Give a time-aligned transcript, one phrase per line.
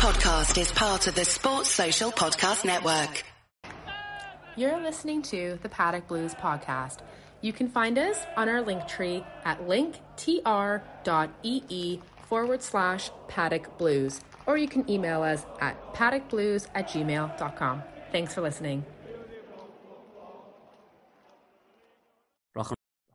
[0.00, 3.22] podcast is part of the Sports Social Podcast Network.
[4.56, 7.00] You're listening to the Paddock Blues podcast.
[7.42, 10.00] You can find us on our link tree at linktr.ee
[12.30, 17.82] forward slash paddock blues, or you can email us at paddockblues at gmail.com.
[18.10, 18.86] Thanks for listening.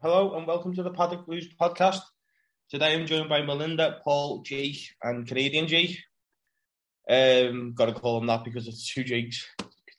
[0.04, 2.02] Hello and welcome to the Paddock Blues podcast.
[2.70, 5.98] Today I'm joined by Melinda, Paul, Jake, and Canadian Jake.
[7.10, 9.46] Um, got to call them that because it's two Jakes,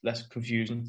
[0.02, 0.88] less confusing.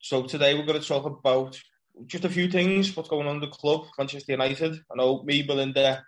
[0.00, 1.60] So today we're going to talk about
[2.06, 4.74] just a few things, what's going on in the club, Manchester United.
[4.90, 6.04] I know me, Melinda,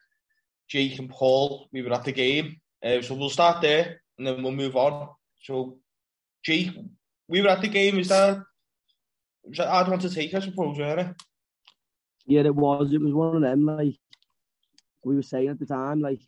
[0.69, 2.57] Jake, and Paul, we were at the game.
[2.85, 5.09] Uh, so we'll start there and then we'll move on.
[5.43, 5.79] So,
[6.45, 6.71] Jake,
[7.29, 7.99] we were at the game.
[7.99, 8.43] Is that,
[9.43, 11.17] was that hard one to take, I suppose, wasn't it?
[12.27, 12.93] Yeah, it was.
[12.93, 13.67] It was one of them.
[13.67, 13.97] Like
[15.05, 16.21] we were saying at the time, like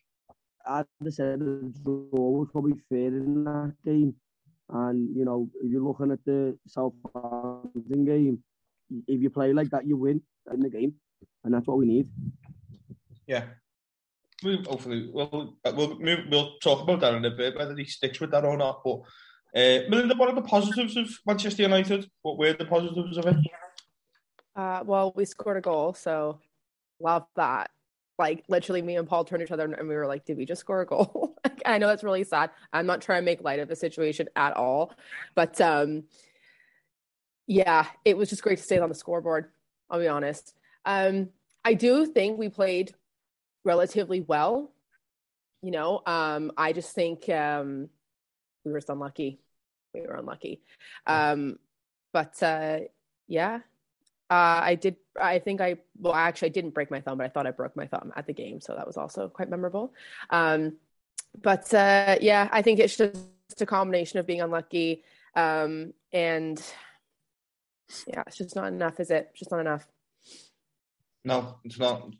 [0.67, 4.15] I'd have said the draw was probably fair in that game.
[4.69, 8.43] And you know, if you're looking at the Southampton game,
[9.07, 10.95] if you play like that, you win in the game,
[11.45, 12.09] and that's what we need.
[13.27, 13.45] Yeah.
[14.45, 15.99] We, hopefully, we'll, we'll,
[16.31, 18.83] we'll talk about that in a bit, whether he sticks with that or not.
[18.85, 18.99] But
[19.55, 22.11] uh, Melinda, what are the positives of Manchester United?
[22.21, 23.37] What were the positives of it?
[24.55, 26.41] Uh, well, we scored a goal, so
[27.01, 27.71] love that.
[28.19, 30.61] Like literally, me and Paul turned each other and we were like, "Did we just
[30.61, 31.37] score a goal?"
[31.67, 32.51] I know that's really sad.
[32.73, 34.93] I'm not trying to make light of the situation at all,
[35.35, 36.05] but um,
[37.47, 39.51] yeah, it was just great to stay on the scoreboard.
[39.91, 40.55] I'll be honest.
[40.85, 41.29] Um,
[41.65, 42.95] I do think we played
[43.65, 44.73] relatively well.
[45.63, 47.89] You know, um, I just think um,
[48.65, 49.41] we were just unlucky.
[49.95, 50.63] We were unlucky.
[51.07, 51.59] Um,
[52.13, 52.79] but uh,
[53.27, 53.61] yeah,
[54.31, 54.97] uh, I did.
[55.21, 57.77] I think I well, actually, I didn't break my thumb, but I thought I broke
[57.77, 59.95] my thumb at the game, so that was also quite memorable.
[60.31, 60.77] Um,
[61.41, 63.17] but uh, yeah, I think it's just
[63.61, 65.03] a combination of being unlucky
[65.37, 66.61] um, and
[68.09, 69.29] yeah, it's just not enough, is it?
[69.31, 69.87] It's just not enough.
[71.25, 72.11] No, it's not.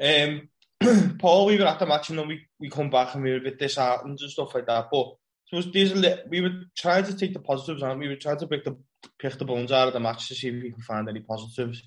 [0.00, 0.48] Um,
[1.18, 3.38] Paul, we were at the match and then we, we come back and we were
[3.38, 4.88] a bit disheartened and stuff like that.
[4.92, 5.14] But
[5.52, 5.92] so there's
[6.28, 8.76] we were trying to take the positives and we were trying to pick the
[9.18, 11.82] pick the bones out of the match to see if we can find any positives.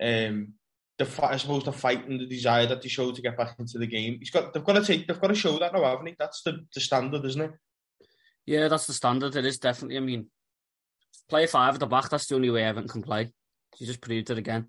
[0.00, 0.54] Um,
[0.98, 3.78] the I suppose the fight and the desire that they showed to get back into
[3.78, 4.16] the game.
[4.18, 6.16] He's got they've got to take they've got to show that now, haven't they?
[6.18, 7.52] That's the, the standard, isn't it?
[8.44, 9.36] Yeah, that's the standard.
[9.36, 9.96] It is definitely.
[9.96, 10.26] I mean,
[11.28, 12.08] play five at the back.
[12.10, 13.32] That's the only way Everton can play.
[13.76, 14.68] He just proved it again.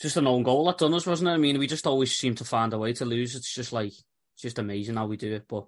[0.00, 1.34] Just an own goal that done us, wasn't it?
[1.34, 3.34] I mean, we just always seem to find a way to lose.
[3.34, 5.44] It's just like it's just amazing how we do it.
[5.48, 5.66] But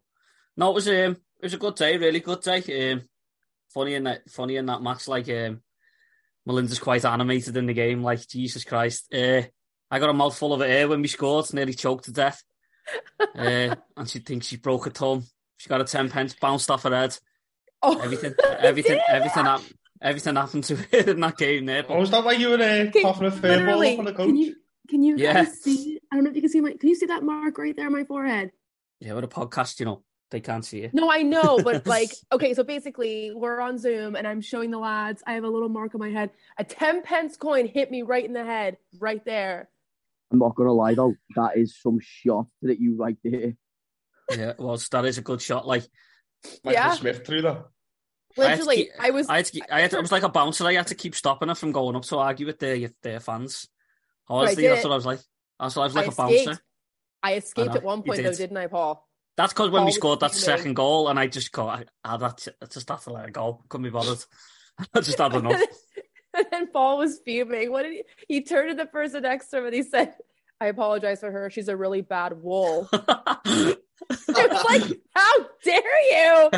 [0.56, 2.92] no, it was um, it was a good day, really good day.
[2.92, 3.02] Um,
[3.72, 5.60] funny in that funny in that match, like um,
[6.46, 8.02] Melinda's quite animated in the game.
[8.02, 9.42] Like Jesus Christ, uh,
[9.90, 12.42] I got a mouthful of air when we scored, nearly choked to death.
[13.20, 15.24] uh, and she thinks she broke her thumb.
[15.56, 17.18] She got a ten pence bounced off her head.
[17.82, 21.82] Oh, everything, everything, everything, happened, everything happened to her in that game there.
[21.82, 21.94] But...
[21.94, 24.26] Oh, was that why you were uh, coughing a fairball on the coach?
[24.26, 24.56] Can you,
[24.88, 25.44] can you yeah.
[25.44, 26.00] see?
[26.10, 26.74] I don't know if you can see my.
[26.74, 28.52] Can you see that mark right there on my forehead?
[29.00, 30.94] Yeah, with a podcast, you know, they can't see it.
[30.94, 34.78] No, I know, but like, okay, so basically, we're on Zoom, and I'm showing the
[34.78, 35.22] lads.
[35.26, 36.30] I have a little mark on my head.
[36.58, 39.68] A ten pence coin hit me right in the head, right there.
[40.32, 43.54] I'm not gonna lie though, that is some shot that you right there.
[44.30, 45.66] Yeah, well, that is a good shot.
[45.66, 45.84] Like
[46.64, 46.94] Michael yeah.
[46.94, 47.66] Smith threw that.
[48.36, 49.28] Literally, I, keep, I was.
[49.28, 50.66] I, had to, I, had to, I was like a bouncer.
[50.66, 53.68] I had to keep stopping her from going up to argue with their their fans.
[54.28, 55.20] Honestly, that's what I was like.
[55.60, 56.60] That's what I was like I a bouncer.
[57.22, 58.26] I escaped I at one point, did.
[58.26, 59.08] though, didn't I, Paul?
[59.36, 62.66] That's because when we scored that second goal, and I just got, ah, that's I
[62.66, 63.62] just to let it go.
[63.68, 64.24] Couldn't be bothered.
[64.94, 65.60] I just had enough.
[66.34, 67.72] and then Paul was fuming.
[67.72, 68.02] What did he?
[68.28, 70.14] He turned to the person next to him and he said,
[70.60, 71.50] "I apologize for her.
[71.50, 73.76] She's a really bad wool." I
[74.28, 75.32] was like, "How
[75.64, 76.50] dare you?"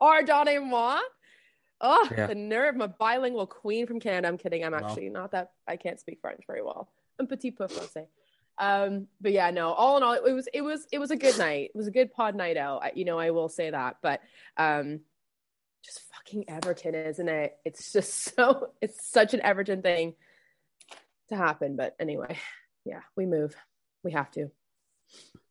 [0.00, 1.00] Pardonnez-moi.
[1.80, 2.26] Oh, yeah.
[2.26, 2.74] the nerve.
[2.74, 4.28] I'm a bilingual queen from Canada.
[4.28, 4.64] I'm kidding.
[4.64, 5.20] I'm actually wow.
[5.20, 5.52] not that.
[5.66, 6.88] I can't speak French very well.
[7.20, 8.06] Un petit peu français.
[8.58, 9.72] Um, but yeah, no.
[9.72, 11.70] All in all, it was it was it was a good night.
[11.74, 12.96] It was a good pod night out.
[12.96, 13.96] You know, I will say that.
[14.02, 14.20] But
[14.56, 15.00] um,
[15.84, 17.56] just fucking Everton, isn't it?
[17.64, 18.70] It's just so.
[18.80, 20.14] It's such an Everton thing
[21.28, 21.76] to happen.
[21.76, 22.38] But anyway,
[22.84, 23.54] yeah, we move.
[24.02, 24.50] We have to.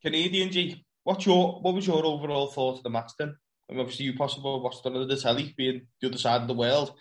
[0.01, 3.35] Canadian G, what's your what was your overall thought of the match then?
[3.69, 6.47] I mean, obviously, you possibly watched it on the telly, being the other side of
[6.47, 6.93] the world.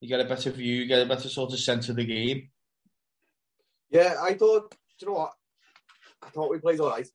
[0.00, 2.50] You get a better view, you get a better sort of sense of the game.
[3.90, 4.74] Yeah, I thought.
[5.00, 5.32] You know what?
[6.22, 7.08] I thought we played all right.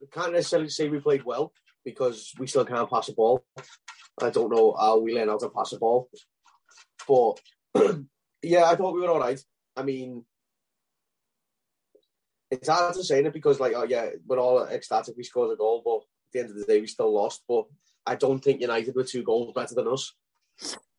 [0.00, 1.52] We can't necessarily say we played well
[1.84, 3.44] because we still can't pass a ball.
[4.20, 6.08] I don't know how we learn how to pass a ball,
[7.06, 7.40] but
[8.42, 9.40] yeah, I thought we were all right.
[9.76, 10.24] I mean,
[12.50, 15.56] it's hard to say it because, like, oh yeah, we're all ecstatic we scored a
[15.56, 17.42] goal, but at the end of the day, we still lost.
[17.48, 17.66] But
[18.06, 20.14] I don't think United were two goals better than us,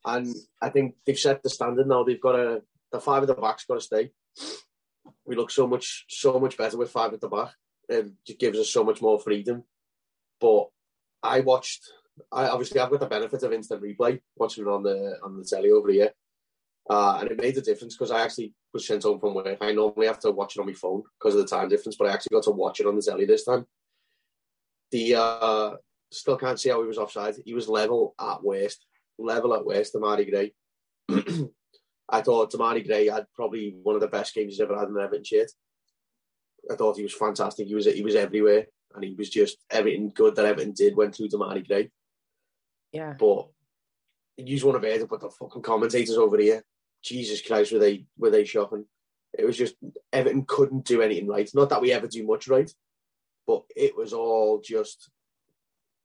[0.05, 2.03] and I think they've set the standard now.
[2.03, 2.61] They've got a
[2.91, 4.11] the five of the back's got to stay.
[5.27, 7.51] We look so much so much better with five at the back.
[7.89, 9.63] and It gives us so much more freedom.
[10.39, 10.68] But
[11.21, 11.81] I watched.
[12.31, 15.44] I obviously I've got the benefit of instant replay watching it on the on the
[15.44, 16.12] telly over here.
[16.89, 19.57] Uh, and it made a difference because I actually was sent home from work.
[19.59, 22.07] I normally have to watch it on my phone because of the time difference, but
[22.07, 23.65] I actually got to watch it on the telly this time.
[24.91, 25.71] The uh,
[26.12, 27.35] still can't see how he was offside.
[27.44, 28.85] He was level at worst,
[29.19, 29.94] level at worst.
[29.94, 30.29] Demarai
[31.09, 31.50] Gray.
[32.09, 34.94] I thought Demarai Gray had probably one of the best games he's ever had in
[34.94, 35.51] the Everton shirt.
[36.71, 37.68] I thought he was fantastic.
[37.68, 41.15] He was he was everywhere, and he was just everything good that Everton did went
[41.15, 41.92] through Demarai Gray.
[42.92, 43.13] Yeah.
[43.18, 43.50] But
[44.38, 46.63] use one of it to put the fucking commentators over here.
[47.04, 48.86] Jesus Christ, were they were they shocking?
[49.38, 49.75] It was just
[50.13, 51.50] Everton couldn't do anything right.
[51.53, 52.71] Not that we ever do much right,
[53.45, 55.10] but it was all just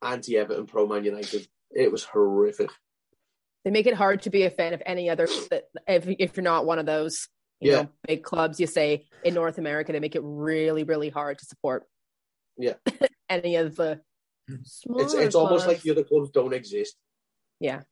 [0.02, 1.46] anti Everton, pro Man United.
[1.70, 2.70] It was horrific.
[3.64, 5.28] They make it hard to be a fan of any other
[5.88, 7.28] if if you're not one of those
[7.60, 7.82] you Yeah.
[7.82, 8.58] know big clubs.
[8.58, 11.84] You say in North America, they make it really really hard to support.
[12.58, 12.74] Yeah.
[13.28, 14.00] any of the.
[14.48, 16.96] It's smaller it's almost like the other clubs don't exist.
[17.60, 17.82] yeah.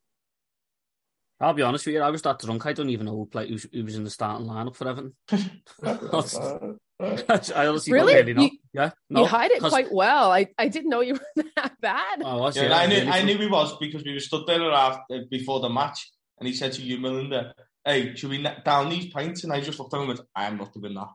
[1.42, 2.66] I'll be honest with you, I was that drunk.
[2.66, 5.14] I don't even know who, play, who, who was in the starting lineup for Everton.
[7.56, 8.12] I honestly Really?
[8.14, 8.42] don't really know.
[8.42, 10.30] You- yeah, no, you hide it 'cause- quite well.
[10.30, 12.22] I, I didn't know you were that bad.
[12.24, 14.46] Oh, I Yeah, yeah, I knew really I knew he was because we were stood
[14.46, 17.54] there after before the match, and he said to you, Melinda,
[17.84, 20.46] "Hey, should we down these pints?" And I just looked at him and went, "I
[20.46, 21.08] am not doing that."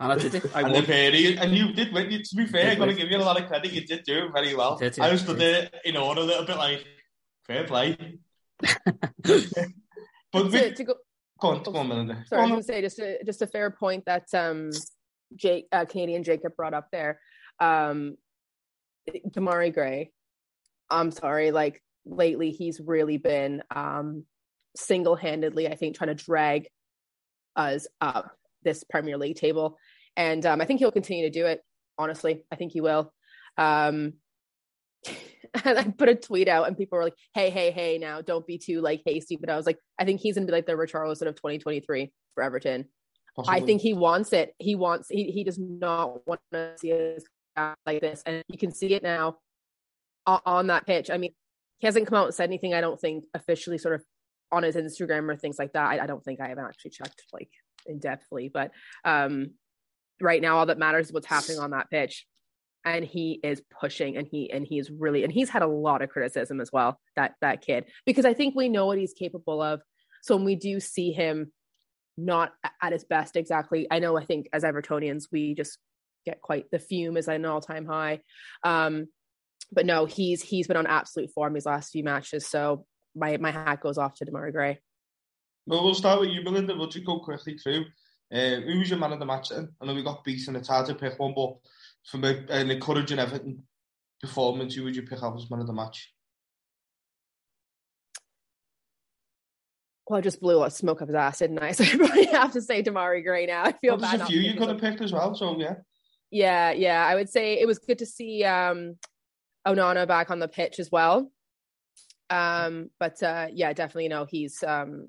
[0.00, 0.44] And I did it.
[0.54, 0.80] I and, won.
[0.80, 2.08] the fairy, and you did win.
[2.10, 3.70] To be fair, I'm going to give you a lot of credit.
[3.72, 4.76] You did do it very well.
[4.78, 5.04] Did, yeah.
[5.04, 6.84] I was stood there in order a little bit like,
[7.46, 7.96] fair play.
[8.60, 9.20] but
[10.32, 10.94] to, we, to go,
[11.40, 12.24] go on, go on, Melinda.
[12.26, 14.70] sorry, I Go was going to say just a, just a fair point that um,
[15.36, 17.20] Jake uh, Canadian Jacob brought up there.
[17.60, 18.16] Um,
[19.08, 20.12] Demarai Gray.
[20.90, 24.24] I'm sorry, like lately he's really been um,
[24.76, 26.68] single handedly, I think, trying to drag
[27.56, 28.32] us up
[28.62, 29.78] this Premier League table,
[30.16, 31.60] and um, I think he'll continue to do it.
[31.98, 33.12] Honestly, I think he will.
[33.56, 34.14] Um,
[35.64, 37.98] and I put a tweet out, and people were like, "Hey, hey, hey!
[37.98, 40.52] Now, don't be too like hasty." But I was like, I think he's gonna be
[40.52, 42.86] like the Richarlison of 2023 for Everton.
[43.46, 44.54] I think he wants it.
[44.58, 45.08] He wants.
[45.08, 47.22] He he does not want to see us
[47.86, 49.38] like this, and you can see it now
[50.26, 51.10] on, that pitch.
[51.10, 51.32] I mean,
[51.78, 52.74] he hasn't come out and said anything.
[52.74, 54.04] I don't think officially, sort of
[54.50, 55.86] on his Instagram or things like that.
[55.86, 57.50] I, I don't think I haven't actually checked like
[57.86, 58.70] in depthly, but
[59.04, 59.52] um,
[60.20, 62.26] right now all that matters is what's happening on that pitch,
[62.84, 66.10] and he is pushing, and he and he's really and he's had a lot of
[66.10, 67.00] criticism as well.
[67.16, 69.80] That that kid, because I think we know what he's capable of.
[70.22, 71.50] So when we do see him
[72.16, 73.86] not at his best exactly.
[73.90, 75.78] I know I think as Evertonians we just
[76.24, 78.20] get quite the fume is at an all-time high.
[78.64, 79.08] Um
[79.72, 82.48] but no, he's he's been on absolute form these last few matches.
[82.48, 84.80] So my my hat goes off to Demarai Gray.
[85.66, 86.74] Well, we'll start with you, Melinda.
[86.74, 87.84] We'll just go quickly through.
[88.32, 89.68] Uh, who was your man of the match then?
[89.80, 90.56] I know we got beaten.
[90.56, 91.56] It's hard to pick one, but
[92.06, 93.62] from a, an encouraging Everton
[94.20, 96.12] performance, who would you pick up as man of the match?
[100.12, 101.72] Well, I just blew a smoke up his ass, didn't I?
[101.72, 103.62] So I probably have to say Demarai Gray now.
[103.64, 104.20] I feel Well, bad.
[104.20, 105.76] there's a few you could have picked as well, so yeah.
[106.30, 107.02] Yeah, yeah.
[107.02, 108.96] I would say it was good to see um
[109.66, 111.32] Onana back on the pitch as well.
[112.28, 115.08] Um, but uh yeah, definitely no, he's um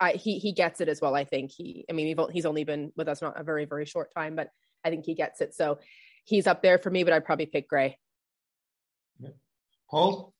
[0.00, 1.14] I he he gets it as well.
[1.14, 3.84] I think he I mean he's he's only been with us not a very, very
[3.84, 4.48] short time, but
[4.82, 5.54] I think he gets it.
[5.54, 5.78] So
[6.24, 7.98] he's up there for me, but I'd probably pick Gray.
[9.90, 10.32] Paul?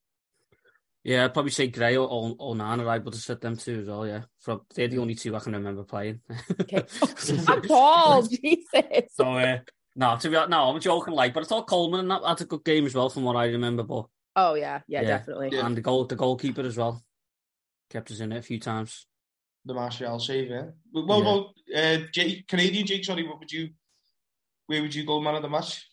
[1.04, 2.86] Yeah, I'd probably say Gray or, or, or Nana.
[2.86, 4.06] I would have said them two as well.
[4.06, 6.20] Yeah, from they're the only two I can remember playing.
[6.60, 6.84] Okay.
[7.68, 9.12] Paul, Jesus.
[9.12, 9.58] so uh,
[9.96, 11.14] no, to be honest, no, I'm joking.
[11.14, 13.34] Like, but I thought Coleman and that had a good game as well, from what
[13.36, 13.82] I remember.
[13.82, 14.06] But
[14.36, 15.08] Oh yeah, yeah, Yeah.
[15.08, 15.50] definitely.
[15.52, 15.66] Yeah.
[15.66, 17.02] and the goal, the goalkeeper as well,
[17.90, 19.06] kept us in it a few times.
[19.64, 20.66] The Martial save, yeah.
[20.92, 21.24] Well, well, Yeah.
[21.24, 23.70] well uh, Jake, Canadian Jake, sorry, what would you,
[24.66, 25.86] where would you go man of the match?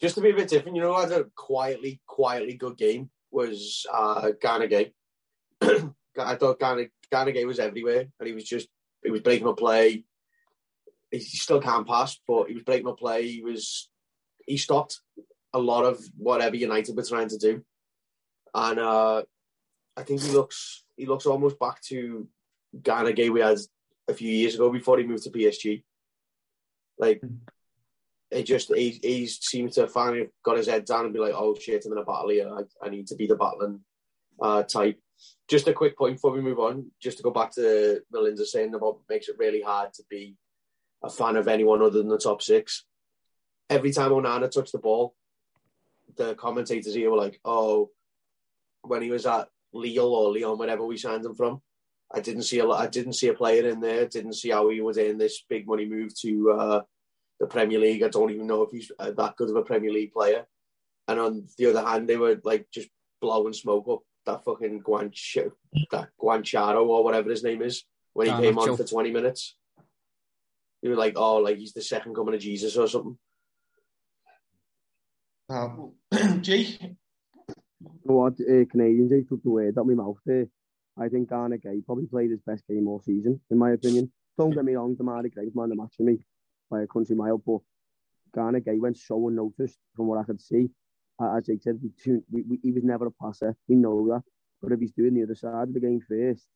[0.00, 3.10] Just to be a bit different, you know, I had a quietly, quietly good game
[3.30, 4.92] was uh, Gana Gueye.
[6.18, 6.86] I thought Gana
[7.46, 8.68] was everywhere, and he was just
[9.04, 10.04] he was breaking up play.
[11.10, 13.26] He still can't pass, but he was breaking up play.
[13.28, 13.88] He was
[14.46, 15.00] he stopped
[15.52, 17.62] a lot of whatever United were trying to do,
[18.54, 19.22] and uh,
[19.96, 22.28] I think he looks he looks almost back to
[22.82, 23.58] Gana Gueye we had
[24.08, 25.82] a few years ago before he moved to PSG.
[26.98, 27.22] Like
[28.30, 31.56] it just he he's seemed to finally got his head down and be like, oh
[31.58, 32.48] shit, I'm in a battle here.
[32.48, 33.80] I, I need to be the battling
[34.40, 34.98] uh, type.
[35.48, 38.74] Just a quick point before we move on, just to go back to Melinda saying
[38.74, 40.36] about makes it really hard to be
[41.02, 42.84] a fan of anyone other than the top six.
[43.70, 45.14] Every time Onana touched the ball,
[46.16, 47.90] the commentators here were like, "Oh,
[48.82, 51.62] when he was at Lille or Lyon, wherever we signed him from,
[52.12, 54.06] I didn't see a I didn't see a player in there.
[54.06, 56.82] Didn't see how he was in this big money move to uh,
[57.40, 58.02] the Premier League.
[58.02, 60.46] I don't even know if he's uh, that good of a Premier League player.
[61.06, 62.88] And on the other hand, they were like just
[63.20, 65.38] blowing smoke up that fucking Guanch
[65.90, 68.76] that Garnacho or whatever his name is when he Ah, came on Nacho.
[68.76, 69.56] for twenty minutes.
[70.82, 73.18] You were like, oh, like he's the second coming of Jesus or something.
[76.42, 76.96] G, You
[78.04, 80.46] know what uh, Canadians they took the word out my mouth there.
[80.96, 84.12] I think Gana Gueye probably played his best game all season, in my opinion.
[84.36, 86.18] Don't get me wrong, Demarai Gray's man of the match for me
[86.70, 87.58] by a country mile, but
[88.34, 90.68] Gana Gueye went so unnoticed from what I could see.
[91.20, 93.56] As Jake said, we, tuned- we, we, he was never a passer.
[93.68, 94.22] We know that.
[94.62, 96.46] But if he's doing the other side of the game first,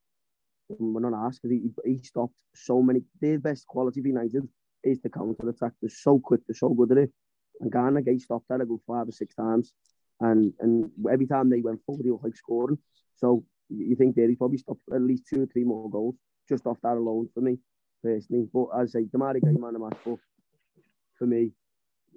[0.69, 3.03] we're not asked he, he stopped so many.
[3.21, 4.49] Their best quality for United
[4.85, 5.73] is the counter attack.
[5.81, 7.13] They're so quick, they're so good at it.
[7.61, 9.73] And Gana Gueye stopped that a good five or six times
[10.23, 12.79] and and every time they went forward, he was like scoring.
[13.17, 16.15] So you think there he probably stopped at least two or three more goals
[16.49, 17.59] just off that alone for me
[18.03, 18.49] personally.
[18.53, 20.19] But as I say, Demarai Gay man of the match, but
[21.19, 21.53] for me,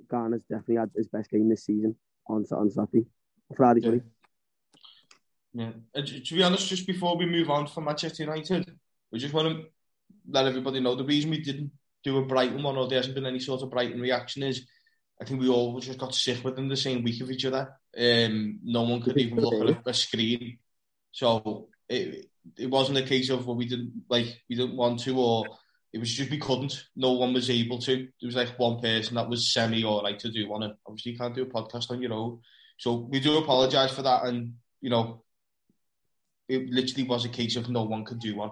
[0.10, 1.96] Gana's definitely had his best game this season
[2.28, 3.06] on on Saturday,
[3.56, 3.82] Friday.
[3.82, 3.88] Yeah.
[3.88, 4.02] sorry.
[5.54, 5.72] Yeah.
[5.96, 8.70] Uh, to be honest, just before we move on from Manchester United,
[9.12, 9.66] we just want to
[10.28, 11.72] let everybody know the reason we didn't
[12.04, 14.68] do a Brighton one or there hasn't been any sort of Brighton reaction is
[15.20, 17.74] I think we all just got sick within the same week of each other.
[17.98, 20.58] Um, no one could even look at a, a screen.
[21.12, 25.18] So it, it wasn't a case of well, we didn't like we didn't want to
[25.18, 25.46] or
[25.96, 26.88] it was just we couldn't.
[26.98, 27.96] No one was able to.
[27.96, 31.14] There was like one person that was semi all right to do one and obviously
[31.14, 32.42] you can't do a podcast on your own.
[32.78, 35.24] So we do apologise for that and you know
[36.50, 38.52] it literally was a case of no one could do one.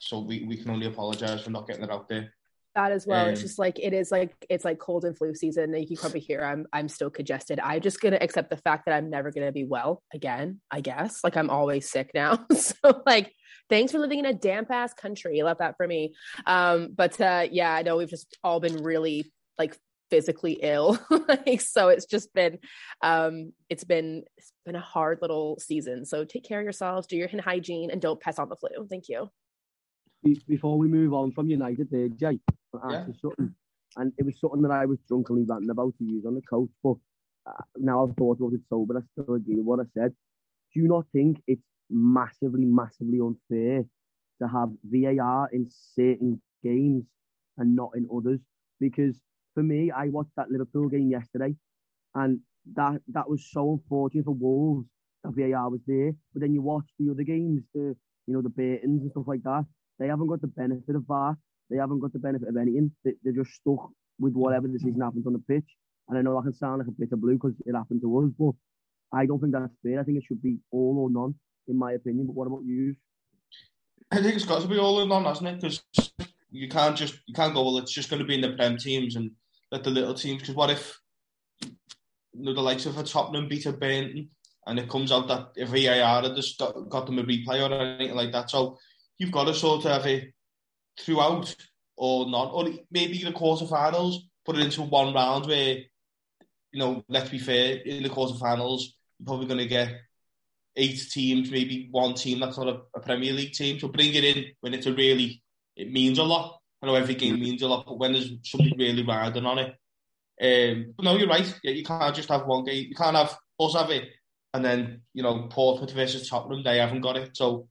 [0.00, 2.34] So we, we can only apologise for not getting it out there.
[2.74, 3.26] That as well.
[3.26, 5.72] it's just like it is like it's like cold and flu season.
[5.72, 7.60] Like you can probably hear I'm I'm still congested.
[7.60, 10.60] I'm just gonna accept the fact that I'm never gonna be well again.
[10.70, 12.44] I guess like I'm always sick now.
[12.56, 13.32] so like
[13.68, 15.42] thanks for living in a damp ass country.
[15.42, 16.14] Love that for me.
[16.46, 19.76] Um, but uh, yeah, I know we've just all been really like
[20.10, 20.98] physically ill.
[21.28, 22.58] like so, it's just been
[23.02, 26.04] um, it's been it's been a hard little season.
[26.04, 28.86] So take care of yourselves, do your hand hygiene, and don't pass on the flu.
[28.88, 29.30] Thank you.
[30.46, 32.38] Before we move on from United, there, Jay,
[32.74, 33.54] You something,
[33.96, 36.70] and it was something that I was drunkenly ranting about to use on the coach.
[36.82, 36.96] But
[37.46, 40.14] uh, now I've thought about it sober, I still agree with what I said.
[40.72, 43.84] Do you not think it's massively, massively unfair
[44.40, 47.04] to have VAR in certain games
[47.58, 48.40] and not in others?
[48.80, 49.20] Because
[49.54, 51.54] for me, I watched that Liverpool game yesterday,
[52.14, 52.40] and
[52.74, 54.86] that that was so unfortunate for Wolves
[55.24, 56.12] that VAR was there.
[56.32, 57.94] But then you watch the other games, the
[58.26, 59.66] you know the Burtons and stuff like that.
[59.98, 61.36] They haven't got the benefit of VAR.
[61.72, 62.92] They haven't got the benefit of anything.
[63.04, 65.68] They, they're just stuck with whatever the season happens on the pitch.
[66.08, 68.18] And I know that can sound like a bit of blue because it happened to
[68.18, 68.52] us, but
[69.16, 70.00] I don't think that's fair.
[70.00, 71.34] I think it should be all or none,
[71.68, 72.26] in my opinion.
[72.26, 72.94] But what about you?
[74.10, 75.60] I think it's got to be all or none, hasn't it?
[75.60, 75.82] Because
[76.50, 77.78] you can't just you can't go well.
[77.78, 79.30] It's just going to be in the prem teams and
[79.70, 80.42] let the little teams.
[80.42, 80.98] Because what if
[81.62, 84.28] you know, the likes of a Tottenham beat a Burton
[84.66, 87.72] and it comes out that if VAR had just got, got them a replay or
[87.72, 88.50] anything like that?
[88.50, 88.78] So
[89.18, 90.32] you've got to sort of have it
[91.00, 91.54] throughout
[91.96, 95.78] or not, or maybe in the quarterfinals put it into one round where
[96.72, 97.04] you know.
[97.08, 98.82] Let's be fair, in the quarterfinals
[99.18, 99.94] you're probably going to get
[100.76, 103.78] eight teams, maybe one team that's not a, a Premier League team.
[103.78, 105.42] So bring it in when it's a really,
[105.76, 106.58] it means a lot.
[106.82, 109.74] I know every game means a lot, but when there's something really riding on it.
[110.42, 111.60] Um, but no, you're right.
[111.62, 112.86] Yeah, you can't just have one game.
[112.88, 114.08] You can't have us have it,
[114.52, 117.36] and then you know Portsmouth versus Tottenham, they haven't got it.
[117.36, 117.68] So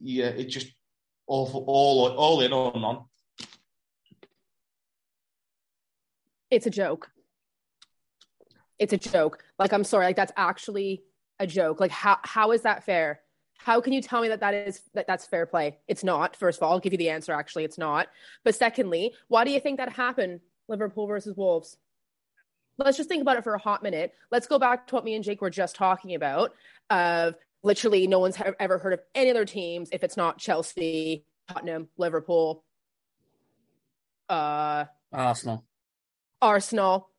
[0.00, 0.72] yeah, it just
[1.26, 3.04] all for, all all in or none.
[6.52, 7.10] it's a joke.
[8.78, 9.42] It's a joke.
[9.58, 11.02] Like I'm sorry, like that's actually
[11.38, 11.80] a joke.
[11.80, 13.20] Like how how is that fair?
[13.58, 15.78] How can you tell me that that is that that's fair play?
[15.88, 16.36] It's not.
[16.36, 17.32] First of all, I'll give you the answer.
[17.32, 18.08] Actually, it's not.
[18.44, 20.40] But secondly, why do you think that happened?
[20.68, 21.76] Liverpool versus Wolves.
[22.78, 24.12] Let's just think about it for a hot minute.
[24.30, 26.52] Let's go back to what me and Jake were just talking about.
[26.90, 31.88] Of literally, no one's ever heard of any other teams if it's not Chelsea, Tottenham,
[31.96, 32.64] Liverpool,
[34.28, 35.64] uh, Arsenal,
[36.40, 37.10] Arsenal,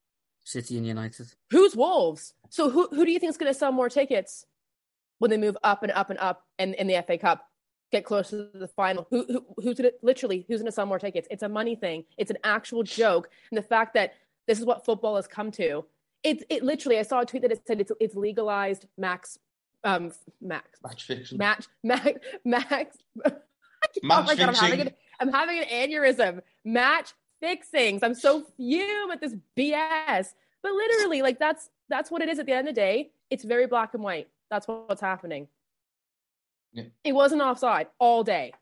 [0.44, 1.28] City, and United.
[1.52, 2.34] Who's Wolves?
[2.50, 4.46] So who who do you think is going to sell more tickets
[5.20, 7.46] when they move up and up and up in, in the FA Cup,
[7.92, 9.08] get closer to the final?
[9.10, 11.28] Who, who who's gonna, literally who's going to sell more tickets?
[11.32, 12.06] It's a money thing.
[12.18, 14.14] It's an actual joke, and the fact that
[14.48, 15.86] this is what football has come to.
[16.24, 17.00] It's it literally.
[17.00, 19.38] I saw a tweet that it said it's it's legalized max
[19.84, 20.12] um
[20.42, 21.38] max Match fixing.
[21.38, 22.12] match max
[22.46, 22.98] max.
[24.02, 24.88] Match oh my god, I'm having, fixing.
[24.88, 26.42] an, I'm having an aneurysm.
[26.64, 28.02] Match fixings.
[28.02, 30.30] I'm so fume at this BS.
[30.62, 33.12] But literally, like that's that's what it is at the end of the day.
[33.30, 34.30] It's very black and white.
[34.50, 35.48] That's what's happening.
[36.72, 36.86] Yeah.
[37.04, 38.54] It wasn't offside all day.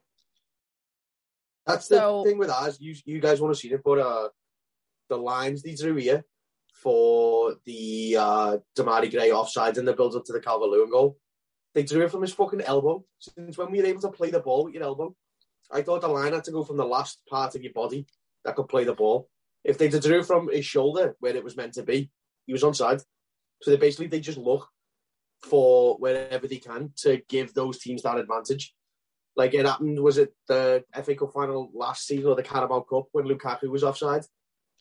[1.66, 2.80] That's the thing with us.
[2.82, 4.30] You you guys want to see it, but uh,
[5.10, 6.25] the lines they drew here
[6.81, 11.17] for the uh, Demarai Gray offsides and the build up to the Calvert Lewin goal,
[11.73, 13.03] they drew it from his fucking elbow.
[13.19, 15.15] Since when were you able to play the ball with your elbow?
[15.71, 18.05] I thought the line had to go from the last part of your body
[18.43, 19.29] that could play the ball.
[19.63, 22.09] If they drew from his shoulder where it was meant to be,
[22.45, 23.03] he was onside.
[23.61, 24.67] So they basically they just look
[25.43, 28.73] for wherever they can to give those teams that advantage.
[29.35, 33.05] Like it happened, was it the FA Cup final last season or the Carabao Cup
[33.11, 34.23] when Lukaku was offside,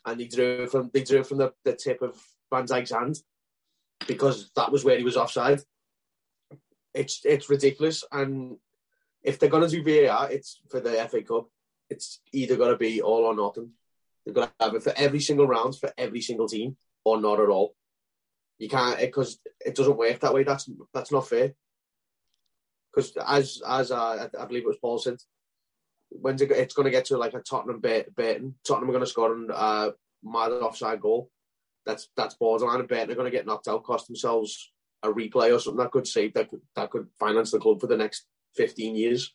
[0.06, 3.16] and they drew from they drew from the, the tip of Van Dijk's hand
[4.06, 5.60] because that was where he was offside.
[6.94, 8.56] It's it's ridiculous, and
[9.22, 11.48] if they're gonna do VAR, it's for the FA Cup.
[11.88, 13.70] It's either gonna be all or nothing.
[14.24, 17.48] They're gonna have it for every single round for every single team, or not at
[17.48, 17.74] all.
[18.58, 20.42] You can't because it doesn't work that way.
[20.42, 21.54] That's that's not fair
[22.92, 25.18] because as as I, I believe it was Paul said,
[26.10, 28.54] when's it, it's going to get to like a Tottenham Bur- Burton.
[28.66, 29.90] Tottenham are going to score an uh,
[30.22, 31.30] mad offside goal.
[31.86, 32.80] That's that's borderline.
[32.80, 35.92] And Burton are going to get knocked out, cost themselves a replay or something that
[35.92, 39.32] could save that could that could finance the club for the next fifteen years.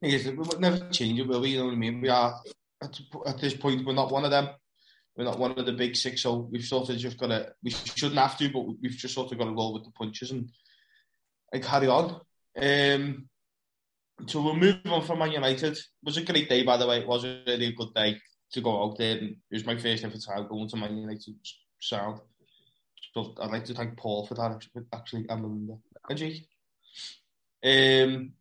[0.00, 1.50] thing is, we would never change it, will we?
[1.50, 2.00] You know what I mean?
[2.00, 2.40] We are
[2.82, 4.48] at, at this point, we're not one of them.
[5.16, 7.52] We're not one of the big six, so we've sort of just got to.
[7.62, 10.30] We shouldn't have to, but we've just sort of got to roll with the punches
[10.30, 10.48] and
[11.52, 12.20] and carry on.
[12.60, 13.28] Um,
[14.26, 15.74] so we'll move on from Man United.
[15.74, 17.00] It was a great day, by the way.
[17.00, 18.20] It was a really good day
[18.52, 19.16] to go out there.
[19.16, 21.36] It was my first ever time going to Man United
[21.80, 22.20] sound.
[23.14, 24.60] So I'd like to thank Paul for that,
[24.92, 25.74] actually, and Melinda.
[26.08, 26.48] And Jake.
[27.64, 28.32] Um,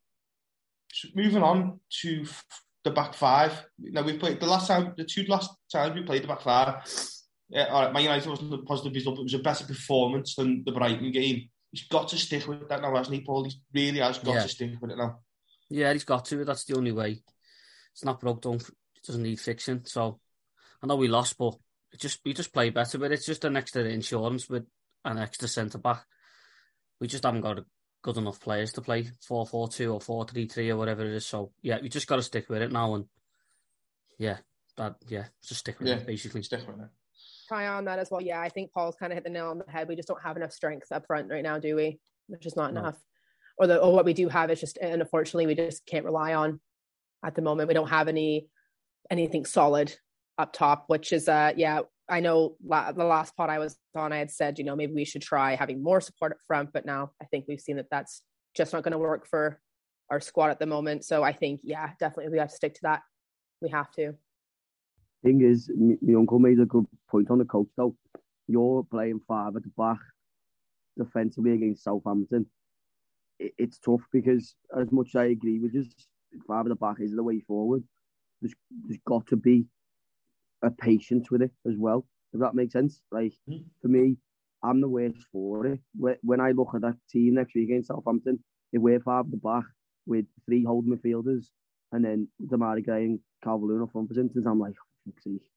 [0.91, 2.25] so moving on to
[2.83, 3.65] the back five.
[3.79, 6.83] Now we've played the last time, the two last times we played the back five.
[7.49, 7.93] Yeah, all right.
[7.93, 9.19] Man United wasn't a positive result.
[9.19, 11.49] It was a better performance than the Brighton game.
[11.77, 13.43] He's got to stick with that now, hasn't he, Paul?
[13.43, 14.41] He really has got Yeah.
[14.43, 15.19] to stick with it now.
[15.69, 16.43] Yeah, he's got to.
[16.43, 17.21] That's the only way.
[17.93, 18.41] It's not broke.
[18.41, 18.61] Don't.
[18.61, 19.85] It doesn't need fixing.
[19.85, 20.19] So
[20.81, 21.55] I know we lost, but
[21.91, 22.97] it just we just play better.
[22.97, 24.65] But it's just an extra insurance with
[25.05, 26.03] an extra centre back.
[26.99, 27.59] We just haven't got
[28.01, 31.13] good enough players to play four four two or four three three or whatever it
[31.13, 31.27] is.
[31.27, 32.95] So yeah, we just got to stick with it now.
[32.95, 33.05] And
[34.17, 34.37] yeah,
[34.77, 35.95] that yeah, just stick with Yeah.
[35.97, 36.41] it basically.
[36.41, 36.89] Stick with it.
[37.47, 38.21] Try on that as well.
[38.21, 39.87] Yeah, I think Paul's kind of hit the nail on the head.
[39.87, 41.99] We just don't have enough strength up front right now, do we?
[42.27, 42.81] Which is not No.
[42.81, 43.01] enough.
[43.57, 46.33] Or the or what we do have is just and unfortunately we just can't rely
[46.33, 46.59] on
[47.23, 47.67] at the moment.
[47.69, 48.49] We don't have any
[49.09, 49.95] anything solid
[50.37, 54.11] up top, which is uh yeah, I know la- the last pod I was on
[54.13, 56.85] I had said, you know, maybe we should try having more support up front, but
[56.85, 58.21] now I think we've seen that that's
[58.55, 59.59] just not going to work for
[60.11, 61.05] our squad at the moment.
[61.05, 63.01] So I think yeah, definitely we have to stick to that.
[63.61, 64.13] We have to.
[65.23, 67.95] Thing is, my uncle made a good point on the coach though.
[68.47, 69.99] You're playing five at the back
[70.97, 72.45] defensively against Southampton.
[73.39, 75.85] It, it's tough because as much as I agree with you,
[76.47, 77.83] five at the back is the way forward.
[78.41, 78.53] There's,
[78.85, 79.65] there's got to be
[80.61, 82.05] a patience with it as well.
[82.33, 83.01] If that makes sense.
[83.11, 83.65] Like Mhm.
[83.81, 84.17] for me,
[84.63, 85.79] I'm the worst for it.
[85.95, 89.31] When- When I look at that team next week against Southampton, if we're five at
[89.31, 89.65] the back
[90.05, 91.49] with three holding midfielders
[91.91, 94.75] and then Demarai Gray and Calvert-Lewin up front, for instance, I'm like,
[95.07, 95.49] "Oh, fuck's sake.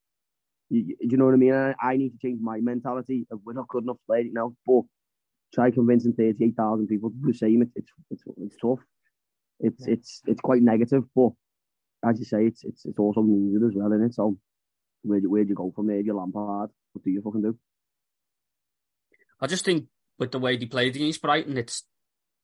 [0.71, 1.53] You, you- know what I mean?
[1.55, 4.33] I, I need to change my mentality of we're not good enough to play it
[4.33, 4.83] now, but
[5.55, 7.63] try convincing 38,000 people to do the same.
[7.63, 8.79] It's, it's, it's, it's tough.
[9.59, 11.31] It's, it's, it's quite negative, but
[12.05, 14.15] as you say, it's, it's, it's also needed as well, isn't it?
[14.15, 14.39] So
[15.03, 16.01] where do, where do you go from there?
[16.01, 17.59] You Lampard, what do you fucking do?
[19.41, 19.87] I just think
[20.19, 21.85] with the way they played against Brighton, it's.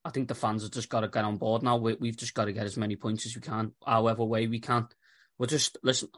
[0.04, 1.76] I think the fans have just got to get on board now.
[1.78, 4.60] We, we've just got to get as many points as we can, however way we
[4.60, 4.86] can.
[5.36, 6.10] We're just listen.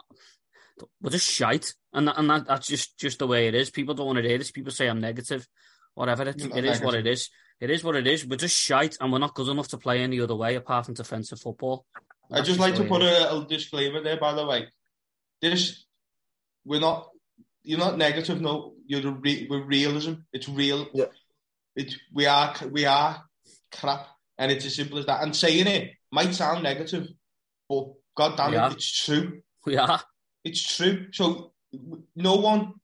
[1.01, 3.71] We're just shite, and that, and that, that's just just the way it is.
[3.71, 4.51] People don't want to hear this.
[4.51, 5.47] People say I'm negative,
[5.95, 6.23] whatever.
[6.25, 7.07] It, it is what it negative.
[7.07, 7.31] is.
[7.61, 8.27] It is what it is.
[8.27, 10.95] We're just shite, and we're not good enough to play any other way apart from
[10.95, 11.85] defensive football.
[12.31, 14.69] I'd just like to put a, a disclaimer there, by the way.
[15.41, 15.87] This,
[16.65, 17.09] we're not,
[17.63, 18.75] you're not negative, no.
[18.87, 20.15] You're a re, we're realism.
[20.33, 20.87] It's real.
[20.95, 21.07] Yeah.
[21.75, 23.23] It's we are we are
[23.73, 25.23] crap, and it's as simple as that.
[25.23, 27.09] And saying it might sound negative,
[27.69, 28.67] but God damn Yeah.
[28.69, 29.41] it, it's true.
[29.67, 30.01] We are.
[30.45, 31.07] It's true.
[31.13, 31.53] So
[32.17, 32.75] no one,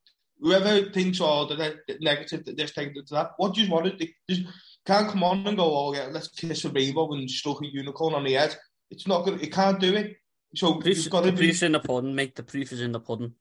[0.40, 3.98] whoever thinks oh that they're negative, that this thing, that that, what do you want
[3.98, 4.42] to Just
[4.84, 8.14] can't come on and go, oh yeah, let's kiss a rainbow and stroke a unicorn
[8.14, 8.56] on the head.
[8.90, 9.42] It's not good.
[9.42, 10.16] It can't do it.
[10.54, 11.66] So Proof's, you've got the to be.
[11.66, 12.34] in the pudding, mate.
[12.36, 13.34] The proof is in the pudding.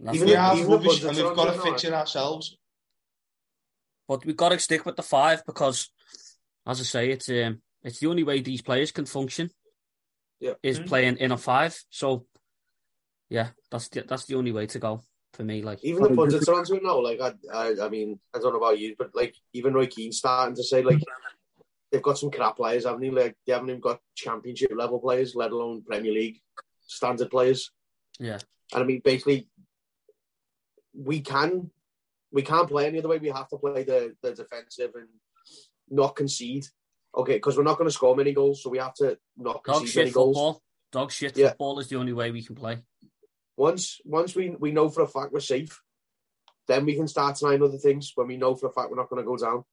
[0.00, 0.58] That's We what if- it are is.
[0.60, 2.56] even the rubbish, and pundits we've got to fix it ourselves.
[4.06, 5.90] But we've got to stick with the five because,
[6.66, 9.50] as I say, it's um, it's the only way these players can function.
[10.40, 10.54] Yeah.
[10.62, 10.86] is Mhm.
[10.86, 11.76] playing in a five.
[11.90, 12.24] So,
[13.28, 15.02] yeah, that's the, that's the only way to go
[15.34, 15.62] for me.
[15.62, 17.00] Like, Even the Well, pundits just- are onto it now.
[17.00, 20.18] Like, I, I, I mean, I don't know about you, but like, even Roy Keane's
[20.18, 20.98] starting to say like
[21.92, 23.10] they've got some crap players, haven't they?
[23.10, 26.40] Like, they haven't even got championship level players, let alone Premier League
[26.86, 27.70] standard players.
[28.18, 28.38] Yeah.
[28.72, 29.48] And I mean, basically,
[30.94, 31.70] we can
[32.30, 33.18] we can't play any other way.
[33.18, 35.08] We have to play the the defensive and
[35.88, 36.66] not concede.
[37.16, 39.64] Okay, because we're not going to score many goals, so we have to not dog
[39.64, 40.36] concede shit many goals.
[40.36, 40.62] football.
[40.92, 41.48] Dog shit Yeah.
[41.50, 42.78] football is the only way we can play.
[43.58, 45.82] Once once we, we know for a fact we're safe,
[46.68, 49.10] then we can start trying other things when we know for a fact we're not
[49.10, 49.64] going to go down.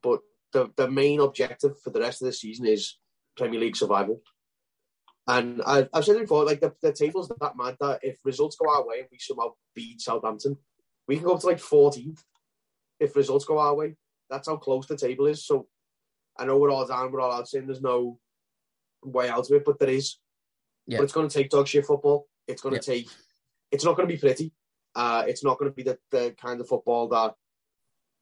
[0.00, 0.20] But
[0.52, 2.98] the, the main objective for the rest of the season is
[3.36, 4.22] Premier League survival.
[5.26, 8.54] And I, I've said it before, like the, the table's that mad that if results
[8.54, 10.56] go our way and we somehow beat Southampton,
[11.08, 12.20] we can go up to like 14th
[13.00, 13.96] if results go our way.
[14.30, 15.44] That's how close the table is.
[15.44, 15.66] So
[16.38, 18.20] I know we're all down, we're all out saying there's no
[19.02, 20.18] way out of it, but there is.
[20.86, 20.98] Yeah.
[20.98, 22.28] But it's going to take dog shit football.
[22.48, 22.80] It's going Yeah.
[22.80, 23.08] to take.
[23.70, 24.52] It's not going to be pretty.
[24.94, 27.34] Uh, it's not going to be the, the kind of football that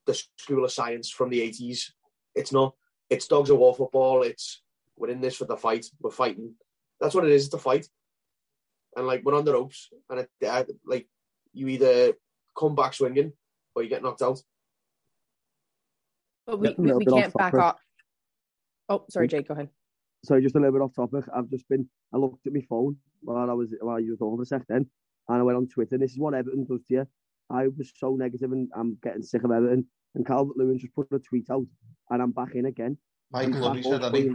[0.06, 1.92] the school of science from the 80s.
[2.34, 2.74] It's not.
[3.10, 4.22] It's dogs of war football.
[4.22, 4.62] It's
[4.96, 5.86] we're in this for the fight.
[6.00, 6.54] We're fighting.
[7.00, 7.46] That's what it is.
[7.46, 7.88] It's a fight.
[8.96, 11.08] And like we're on the ropes, and it, uh, like
[11.52, 12.12] you either
[12.58, 13.32] come back swinging
[13.74, 14.40] or you get knocked out.
[16.46, 17.60] But we, we, we can't back topic.
[17.60, 17.80] off.
[18.88, 19.70] Oh, sorry, Jake, go ahead.
[20.24, 21.24] Sorry, just a little bit off topic.
[21.34, 21.88] I've just been.
[22.12, 24.62] I looked at my phone while I was while you were talking for a sec
[24.68, 24.86] then,
[25.28, 25.94] and I went on Twitter.
[25.96, 27.06] And this is what Everton does to you.
[27.50, 29.86] I was so negative and I'm getting sick of Everton.
[30.14, 31.66] And Calvert Lewin just put a tweet out,
[32.10, 32.96] and I'm back in again.
[33.46, 34.12] And Lowry said that.
[34.22, 34.28] he-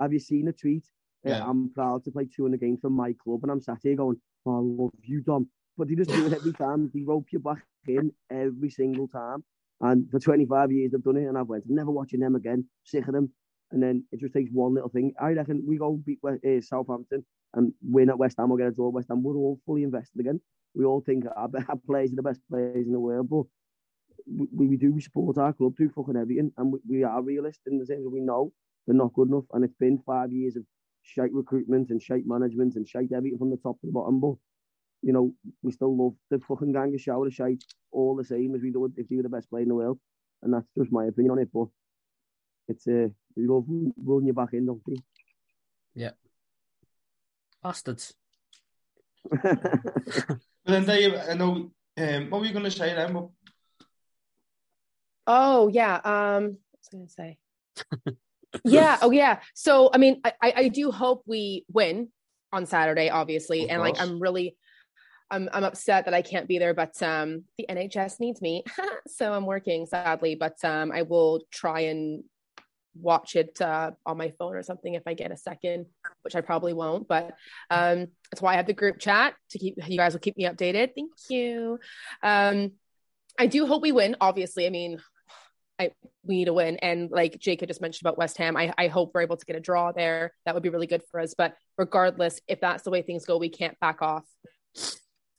[0.00, 0.84] Have you seen the tweet?
[1.24, 1.48] Uh, Yeah.
[1.50, 4.56] I'm proud to play 200 game for my club, and I'm sat here going, oh,
[4.56, 5.48] I love you, Dom.
[5.76, 6.90] But they just do it every time.
[6.94, 9.44] They rope you back in every single time.
[9.82, 13.06] And for 25 years, they've done it, and I've went, never watching them again, sick
[13.08, 13.30] of them.
[13.72, 15.12] And then it just takes one little thing.
[15.20, 17.26] I reckon we go beat uh, Southampton
[17.56, 19.22] and win at West Ham or get a draw at West Ham.
[19.22, 20.40] We're all fully invested again.
[20.74, 23.44] We all think our, our players are the best players in the world, but
[24.26, 27.78] we, we do support our club through fucking everything, and we, we are realists in
[27.78, 28.52] the sense that we know
[28.86, 29.44] they're not good enough.
[29.52, 30.64] And it's been five years of
[31.02, 34.20] shite recruitment and shite management and shite everything from the top to the bottom.
[34.20, 34.34] But
[35.02, 38.54] you know, we still love the fucking gang of shower of shite all the same
[38.54, 39.98] as we do if they were the best player in the world.
[40.42, 41.48] And that's just my opinion on it.
[41.52, 41.68] But
[42.68, 43.64] it's uh, we love
[44.04, 44.96] rolling you back in, don't we?
[47.62, 48.14] Bastards.
[50.66, 51.70] But then Dave, I know.
[51.98, 53.28] Um, what were you going to say then?
[55.26, 56.00] Oh yeah.
[56.04, 57.38] Um, what was I gonna say?
[58.64, 58.98] yeah.
[59.00, 59.40] Oh yeah.
[59.54, 62.08] So I mean, I, I I do hope we win
[62.52, 64.00] on Saturday, obviously, Of and like.
[64.00, 64.56] I'm really.
[65.28, 68.62] I'm, I'm upset that I can't be there, but um, the NHS needs me,
[69.08, 70.36] so I'm working sadly.
[70.36, 72.22] But um, I will try and
[73.00, 75.86] watch it uh, on my phone or something if I get a second,
[76.22, 77.08] which I probably won't.
[77.08, 77.34] But
[77.70, 80.44] um, that's why I have the group chat to keep you guys will keep me
[80.44, 80.90] updated.
[80.94, 81.78] Thank you.
[82.22, 82.72] Um,
[83.38, 84.16] I do hope we win.
[84.20, 84.98] Obviously, I mean,
[85.78, 85.90] I
[86.24, 86.76] we need to win.
[86.76, 89.46] And like Jake had just mentioned about West Ham, I, I hope we're able to
[89.46, 90.32] get a draw there.
[90.44, 91.34] That would be really good for us.
[91.36, 94.24] But regardless, if that's the way things go, we can't back off.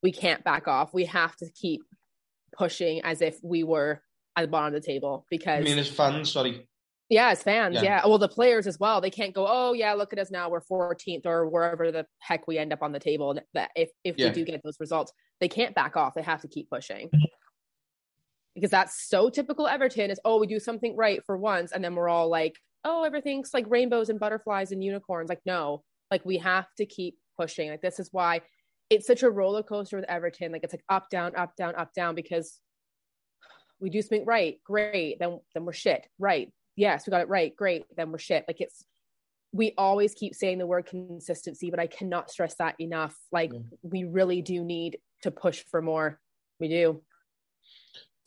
[0.03, 0.93] We can't back off.
[0.93, 1.81] We have to keep
[2.55, 4.01] pushing as if we were
[4.35, 6.67] at the bottom of the table because I mean, as fans, sorry.
[7.09, 7.83] Yeah, as fans, Yeah.
[7.83, 8.05] yeah.
[8.05, 8.99] Well, the players as well.
[9.01, 10.49] They can't go, oh yeah, look at us now.
[10.49, 13.37] We're 14th or wherever the heck we end up on the table.
[13.53, 14.27] That if if Yeah.
[14.27, 16.13] we do get those results, they can't back off.
[16.15, 17.07] They have to keep pushing.
[17.07, 17.25] Mm-hmm.
[18.55, 21.93] Because that's so typical Everton is oh we do something right for once and then
[21.95, 26.37] we're all like oh everything's like rainbows and butterflies and unicorns like no like we
[26.39, 28.41] have to keep pushing like this is why
[28.89, 31.93] it's such a roller coaster with Everton like it's like up down up down up
[31.93, 32.59] down because
[33.79, 37.53] we do something right great then then we're shit right yes, we got it right.
[37.53, 37.83] Great.
[37.97, 38.45] Then we're shit.
[38.47, 38.85] Like it's,
[39.51, 43.17] we always keep saying the word consistency, but I cannot stress that enough.
[43.31, 43.59] Like Yeah.
[43.81, 46.19] we really do need to push for more.
[46.59, 47.01] We do.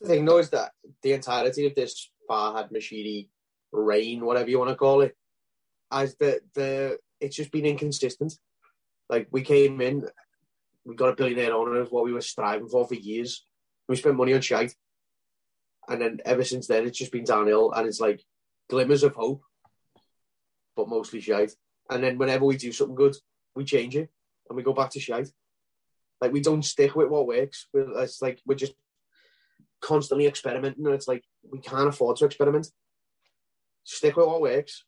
[0.01, 3.29] The thing though is that the entirety of this Farhad Moshiri
[3.73, 5.17] reign, whatever you want to call it,
[5.93, 8.33] as the the it's just been inconsistent.
[9.09, 10.07] Like we came in,
[10.85, 13.45] we got a billionaire owner, is what we were striving for for years.
[13.89, 14.75] We spent money on shite,
[15.89, 17.73] and then ever since then, it's just been downhill.
[17.73, 18.23] And it's like
[18.71, 19.43] glimmers of hope,
[20.77, 21.53] but mostly shite.
[21.91, 23.17] And then whenever we do something good,
[23.55, 24.09] we change it
[24.49, 25.29] and we go back to shite.
[26.21, 27.67] Like we don't stick with what works.
[27.75, 28.75] It's like we're just
[29.81, 32.69] constantly experimenting, and it's like we can't afford to experiment.
[33.85, 34.85] Stick with what works,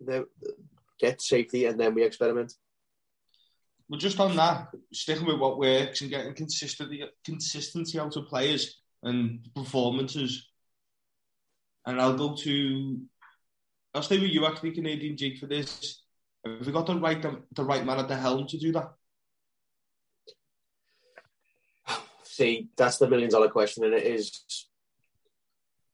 [0.00, 0.24] then
[0.98, 2.54] get safety, and then we experiment.
[3.88, 8.80] Well, just on that, sticking with what works and getting consistency, consistency out of players
[9.02, 10.48] and performances.
[11.84, 13.00] And I'll go to,
[13.94, 16.02] I'll stay with you actually, Canadian Jake, for this.
[16.44, 18.92] Have we got the right the, the right man at the helm to do that?
[22.22, 24.66] See, that's the million dollar question, and it is.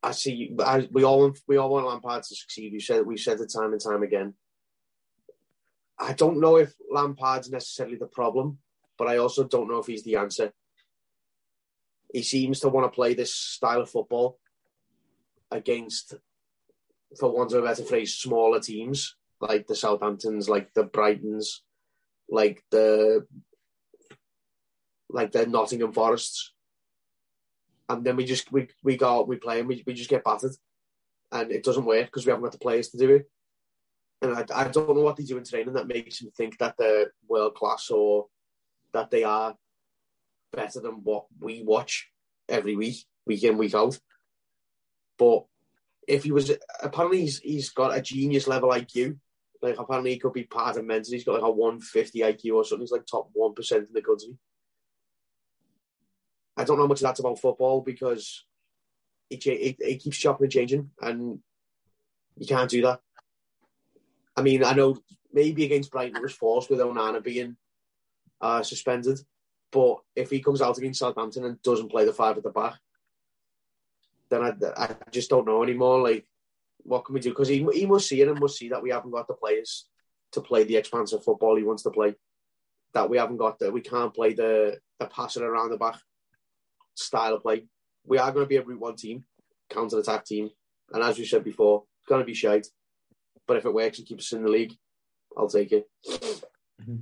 [0.02, 0.54] I see.
[0.64, 2.72] I, we all we all want Lampard to succeed.
[2.72, 4.34] We said we said it time and time again.
[5.98, 8.58] I don't know if Lampard's necessarily the problem,
[8.98, 10.52] but I also don't know if he's the answer.
[12.12, 14.38] He seems to want to play this style of football
[15.50, 16.14] against,
[17.18, 21.60] for want of a better phrase, smaller teams like the Southamptons, like the Brightons,
[22.28, 23.26] like the
[25.08, 26.52] like the Nottingham Forests,
[27.88, 30.54] and then we just we we go we play and we we just get battered,
[31.32, 33.30] and it doesn't work because we haven't got the players to do it.
[34.22, 36.76] And I, I don't know what they do in training that makes them think that
[36.78, 38.26] they're world class or
[38.94, 39.54] that they are
[40.52, 42.08] better than what we watch
[42.48, 43.98] every week, week in, week out.
[45.18, 45.44] But
[46.06, 49.18] if he was, apparently he's, he's got a genius level IQ.
[49.62, 51.12] Like apparently he could be part of mental.
[51.12, 52.82] He's got like a 150 IQ or something.
[52.82, 54.36] He's like top 1% in the country.
[56.56, 58.44] I don't know much that's about football because
[59.28, 61.40] it, it, it keeps chopping and changing and
[62.36, 63.00] you can't do that.
[64.36, 64.98] I mean, I know
[65.32, 67.56] maybe against Brighton it was forced with Onana being
[68.40, 69.18] uh, suspended,
[69.72, 72.74] but if he comes out against Southampton and doesn't play the five at the back,
[74.30, 76.00] then I, I just don't know anymore.
[76.00, 76.26] Like,
[76.78, 77.30] what can we do?
[77.30, 79.86] Because he, he must see it and must see that we haven't got the players
[80.32, 82.14] to play the expansive football he wants to play.
[82.94, 85.96] That we haven't got that we can't play the the passing around the back
[86.94, 87.66] style of play.
[88.04, 89.24] We are going to be a route one team,
[89.68, 90.50] counter attack team,
[90.92, 92.68] and as we said before, it's going to be shite.
[93.46, 94.74] But if it works and keeps us in the league,
[95.36, 95.86] I'll take it.
[96.08, 96.96] Mm-hmm.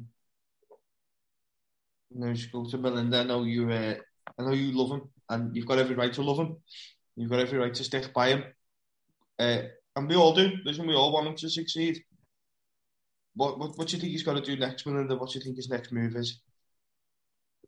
[2.16, 3.18] No, go to Melinda.
[3.18, 3.70] I know you.
[3.70, 3.94] Uh,
[4.38, 6.56] I know you love him, and you've got every right to love him.
[7.16, 8.44] You've got every right to stick by him,
[9.38, 9.62] uh,
[9.96, 10.50] and we all do.
[10.64, 12.03] Listen, we all want him to succeed.
[13.37, 15.16] What, what what do you think he's got to do next, Melinda?
[15.16, 16.40] What do you think his next move is?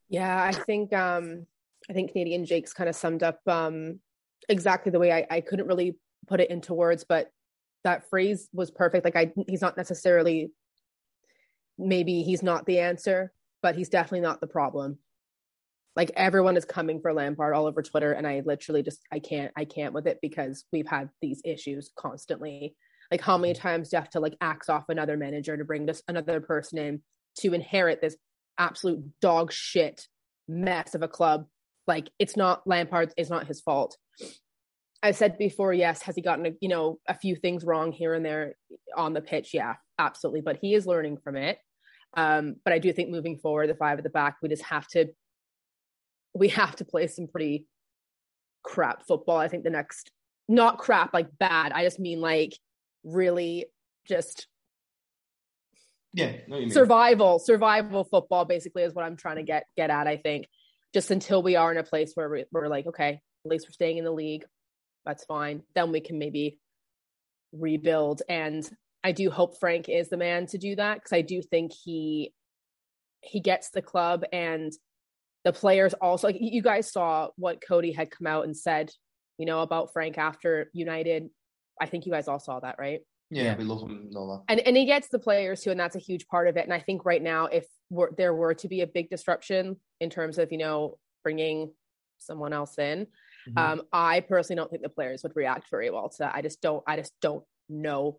[0.09, 1.46] Yeah, I think um,
[1.88, 4.00] I think Canadian Jake's kind of summed up um,
[4.48, 7.30] exactly the way I, I couldn't really put it into words, but
[7.85, 9.04] that phrase was perfect.
[9.04, 10.50] Like I, he's not necessarily,
[11.78, 13.32] maybe he's not the answer,
[13.62, 14.98] but he's definitely not the problem.
[15.96, 19.50] Like everyone is coming for Lampard all over Twitter, and I literally just I can't
[19.56, 22.76] I can't with it because we've had these issues constantly.
[23.11, 25.87] Like how many times do you have to like axe off another manager to bring
[25.87, 27.02] this another person in
[27.38, 28.16] to inherit this
[28.59, 30.06] absolute dog shit
[30.46, 31.46] mess of a club?
[31.87, 33.96] Like it's not Lampard's, it's not his fault.
[35.02, 38.12] I said before, yes, has he gotten a, you know a few things wrong here
[38.12, 38.54] and there
[38.96, 39.54] on the pitch?
[39.54, 40.40] Yeah, absolutely.
[40.42, 41.59] But he is learning from it.
[42.16, 44.88] Um, but I do think moving forward, the five at the back, we just have
[44.88, 45.09] to
[46.37, 47.66] we have to play some pretty
[48.62, 49.38] crap football.
[49.38, 50.11] I think the next
[50.49, 51.72] not crap like bad.
[51.72, 52.55] I just mean like
[53.05, 53.66] really
[54.07, 54.46] just
[56.12, 60.07] yeah no, survival survival football basically is what I'm trying to get get at.
[60.07, 60.46] I think
[60.94, 63.72] just until we are in a place where we, we're like okay, at least we're
[63.72, 64.44] staying in the league
[65.07, 65.62] that's fine.
[65.75, 66.59] Then we can maybe
[67.53, 68.22] rebuild.
[68.29, 68.68] And
[69.05, 72.35] I do hope Frank is the man to do that because I do think he
[73.22, 74.72] he gets the club and
[75.46, 78.90] the players also like you guys saw what Coady had come out and said,
[79.38, 81.30] you know, about Frank after United.
[81.80, 83.00] I think you guys all saw that, right?
[83.30, 83.56] Yeah, yeah.
[83.56, 86.26] we love him and And and he gets the players too, and that's a huge
[86.26, 86.64] part of it.
[86.64, 87.64] And I think right now, if
[88.16, 91.72] there were to be a big disruption in terms of you know bringing
[92.18, 93.06] someone else in,
[93.48, 93.59] Mm-hmm.
[93.59, 96.35] Um, I personally don't think the players would react very well to that.
[96.35, 96.82] I just don't.
[96.87, 98.18] I just don't know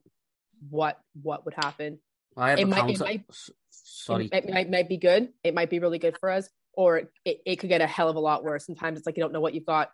[0.70, 2.00] what what would happen.
[2.36, 2.94] I have it, a might, counter.
[2.94, 3.26] it might,
[3.70, 5.30] Sorry, it, it might, might be good.
[5.44, 8.16] It might be really good for us, or it, it could get a hell of
[8.16, 8.66] a lot worse.
[8.66, 9.90] Sometimes it's like you don't know what you've got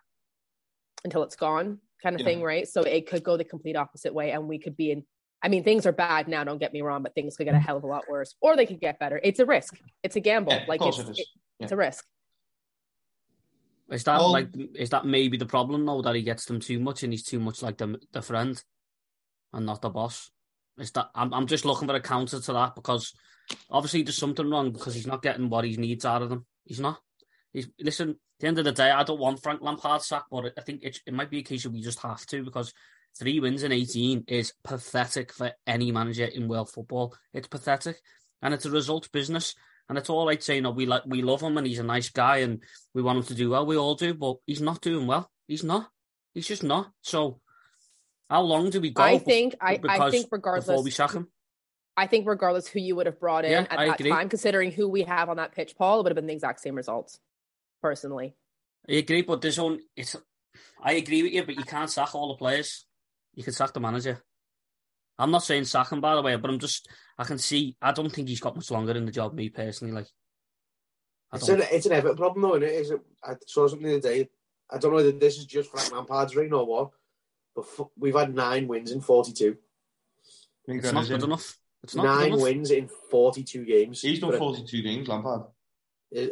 [1.02, 2.26] until it's gone, kind of yeah.
[2.26, 2.68] thing, right?
[2.68, 5.02] So it could go the complete opposite way, and we could be in.
[5.42, 6.44] I mean, things are bad now.
[6.44, 8.54] Don't get me wrong, but things could get a hell of a lot worse, or
[8.54, 9.18] they could get better.
[9.24, 9.78] It's a risk.
[10.02, 10.52] It's a gamble.
[10.52, 11.26] Yeah, like it's, it it,
[11.58, 12.04] it's a risk.
[13.90, 17.02] Is that like is that maybe the problem though that he gets them too much
[17.02, 18.62] and he's too much like the the friend
[19.54, 20.30] and not the boss?
[20.78, 23.14] Is that I'm I'm just looking for a counter to that because
[23.70, 26.46] obviously there's something wrong because he's not getting what he needs out of them.
[26.64, 26.98] He's not.
[27.52, 28.10] He's listen.
[28.10, 30.82] At the end of the day, I don't want Frank Lampard sacked, but I think
[30.82, 32.74] it, it might be a case of we just have to because
[33.16, 37.14] three wins in 18 is pathetic for any manager in world football.
[37.32, 38.00] It's pathetic,
[38.42, 39.54] and it's a results business.
[39.88, 42.08] And it's all right saying, "Oh, we like we love him and he's a nice
[42.08, 42.62] guy and
[42.94, 45.30] we want him to do well." We all do, but he's not doing well.
[45.46, 45.88] He's not.
[46.32, 46.90] He's just not.
[47.02, 47.40] So,
[48.28, 49.02] how long do we go?
[49.02, 49.54] I think.
[49.60, 51.28] I, I think regardless before we sack him.
[51.96, 54.10] I think regardless who you would have brought in Yeah, at I that agree.
[54.10, 56.60] time, considering who we have on that pitch, Paul, it would have been the exact
[56.60, 57.20] same results.
[57.82, 58.34] Personally,
[58.88, 60.16] I agree, but this one, it's.
[60.82, 62.86] I agree with you, but you can't sack all the players.
[63.34, 64.22] You can sack the manager.
[65.18, 67.92] I'm not saying sack him, by the way, but I'm just, I can see, I
[67.92, 69.92] don't think he's got much longer in the job, me personally.
[69.92, 70.06] Like,
[71.34, 72.72] It's an, it's an Everton problem, though, isn't it?
[72.72, 73.00] Is it?
[73.22, 74.28] I saw something the other day.
[74.70, 76.90] I don't know whether this is just Frank Lampard's reign or what,
[77.54, 79.56] but f- we've had nine wins in 42.
[80.68, 81.58] it's not good enough.
[81.84, 84.00] It's not Nine wins in 42 games.
[84.00, 85.42] He's done But- 42 games, Lampard.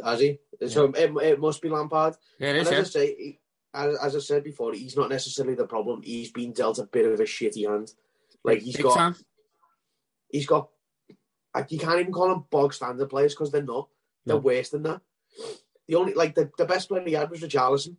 [0.04, 0.38] Has he?
[0.68, 2.14] So it, it must be Lampard.
[2.38, 2.78] Yeah, it And is, as yeah.
[2.80, 3.38] I say, he-
[3.74, 6.02] as, as I said before, he's not necessarily the problem.
[6.02, 7.92] He's been dealt a bit of a shitty hand.
[8.44, 9.16] Like he's Big got, time.
[10.28, 10.68] he's got.
[11.54, 13.88] Like, you can't even call them bog standard players because they're not.
[14.24, 14.40] They're No.
[14.42, 15.00] worse than that.
[15.88, 17.96] The only like the, the best player he had was Richarlison.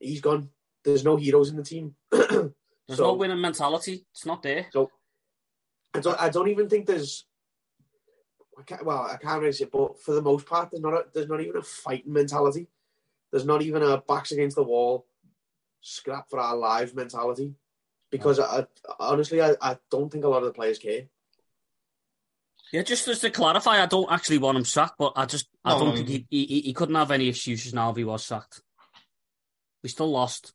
[0.00, 0.50] He's gone.
[0.84, 1.94] There's no heroes in the team.
[2.10, 2.50] There's
[2.98, 4.04] So- no winning mentality.
[4.12, 4.66] It's not there.
[5.94, 6.20] I don't.
[6.20, 7.24] I don't even think there's.
[8.58, 10.94] I can't, well, I can't really say, but for the most part, there's not.
[10.94, 12.68] A, there's not even a fighting mentality.
[13.30, 15.06] There's not even a backs against the wall,
[15.80, 17.54] scrap for our lives mentality.
[18.10, 18.66] Because I, I
[19.00, 21.06] honestly, I, I don't think a lot of the players care.
[22.72, 25.72] Yeah, just just to clarify, I don't actually want him sacked, but I just I
[25.72, 28.24] No, don't no, think he, he he couldn't have any excuses now if he was
[28.24, 28.62] sacked.
[29.82, 30.52] We still lost.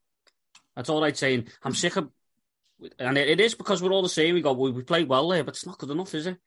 [0.75, 1.47] That's all I'm saying.
[1.63, 2.09] I'm sick of,
[2.99, 4.35] and it, it is because we're all the same.
[4.35, 6.37] We go, we, we played well there, but it's not good enough, is it?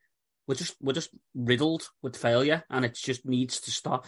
[0.46, 4.06] We're just we're just riddled with failure, and it just needs to stop.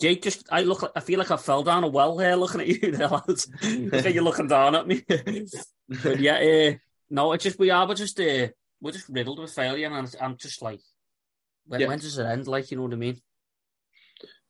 [0.00, 2.66] Jake, just I look, I feel like I fell down a well here looking at
[2.82, 3.48] you, there, lads.
[3.62, 5.02] look at you looking down at me.
[5.08, 6.76] but yeah, uh,
[7.10, 8.48] no, it's just we are, we're just uh,
[8.80, 10.80] we're just riddled with failure, and I'm just like,
[11.66, 11.86] when, Yeah.
[11.88, 12.46] when does it end?
[12.46, 13.20] Like, you know what I mean?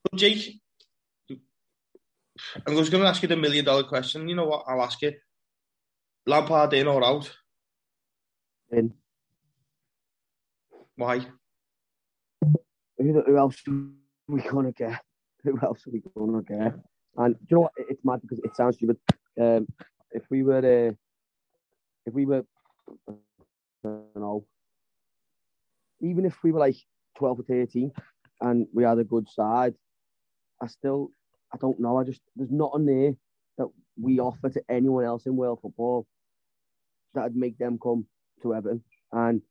[0.03, 0.61] But Jake,
[2.67, 4.29] I was going to ask you the million dollar question.
[4.29, 4.65] You know what?
[4.67, 5.13] I'll ask you.
[6.27, 7.31] Lampard in or out?
[8.73, 8.93] In.
[10.97, 11.21] Why?
[12.99, 13.75] Who, who else are
[14.29, 15.01] we gonna get?
[15.45, 16.75] Who else are we gonna get?
[17.17, 17.73] And do you know what?
[17.77, 18.99] It- It's mad because it sounds stupid.
[19.41, 19.69] Um,
[20.13, 20.93] if we were, uh,
[22.07, 22.45] if we were,
[23.09, 23.13] I
[23.85, 24.45] don't know,
[26.01, 26.77] even if we were like
[27.17, 27.93] twelve or thirteen,
[28.41, 29.75] and we had a good side,
[30.61, 31.11] I still,
[31.55, 31.99] I don't know.
[31.99, 33.13] I just there's nothing there
[33.59, 33.69] that
[34.01, 36.07] we offer to anyone else in world football
[37.17, 38.07] that'd make them come
[38.43, 38.83] to Everton.
[39.13, 39.43] And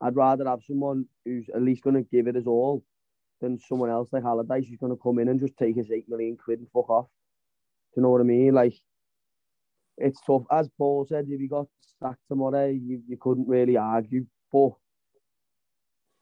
[0.00, 2.84] I'd rather have someone who's at least going to give it his all
[3.40, 6.08] than someone else like Allardyce who's going to come in and just take his eight
[6.08, 7.06] million quid and fuck off.
[7.94, 8.54] Do you know what I mean?
[8.54, 8.74] Like,
[9.96, 10.42] it's tough.
[10.50, 11.66] As Paul said, if you got
[12.00, 14.26] sacked tomorrow, you, you couldn't really argue.
[14.52, 14.72] But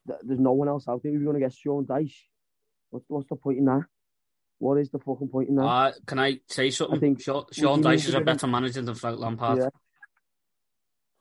[0.07, 1.11] th- there's no one else out there.
[1.11, 2.15] You're going to get Sean Dyche,
[2.89, 3.83] what's, what's the point in that?
[4.57, 5.63] What is the fucking point in that?
[5.63, 6.97] Uh, can I say something?
[6.97, 9.59] I think Sean, Sean to is a better manager than Frank Lampard.
[9.59, 9.69] Yeah.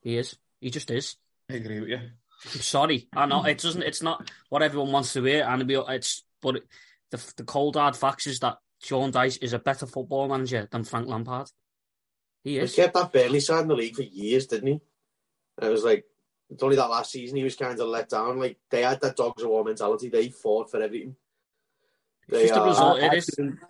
[0.09, 0.39] He is.
[0.59, 1.17] He just is.
[1.51, 1.97] I agree with you.
[1.99, 3.09] I'm sorry.
[3.15, 3.83] I know it doesn't.
[3.83, 6.63] It's not what everyone wants to hear, and we, it's but it,
[7.11, 10.85] the the cold hard facts is that Sean Dyche is a better football manager than
[10.85, 11.51] Frank Lampard.
[12.43, 12.75] He is.
[12.75, 14.81] He kept that Burnley side in the league for years, didn't he?
[15.59, 16.07] And it was like
[16.49, 18.39] it's only that last season he was kind of let down.
[18.41, 20.09] Like they had that dogs of war mentality.
[20.09, 21.17] They fought for everything.
[22.29, 23.03] It's just a are- uh, result.
[23.03, 23.27] I- It I'd is.
[23.27, 23.61] give him-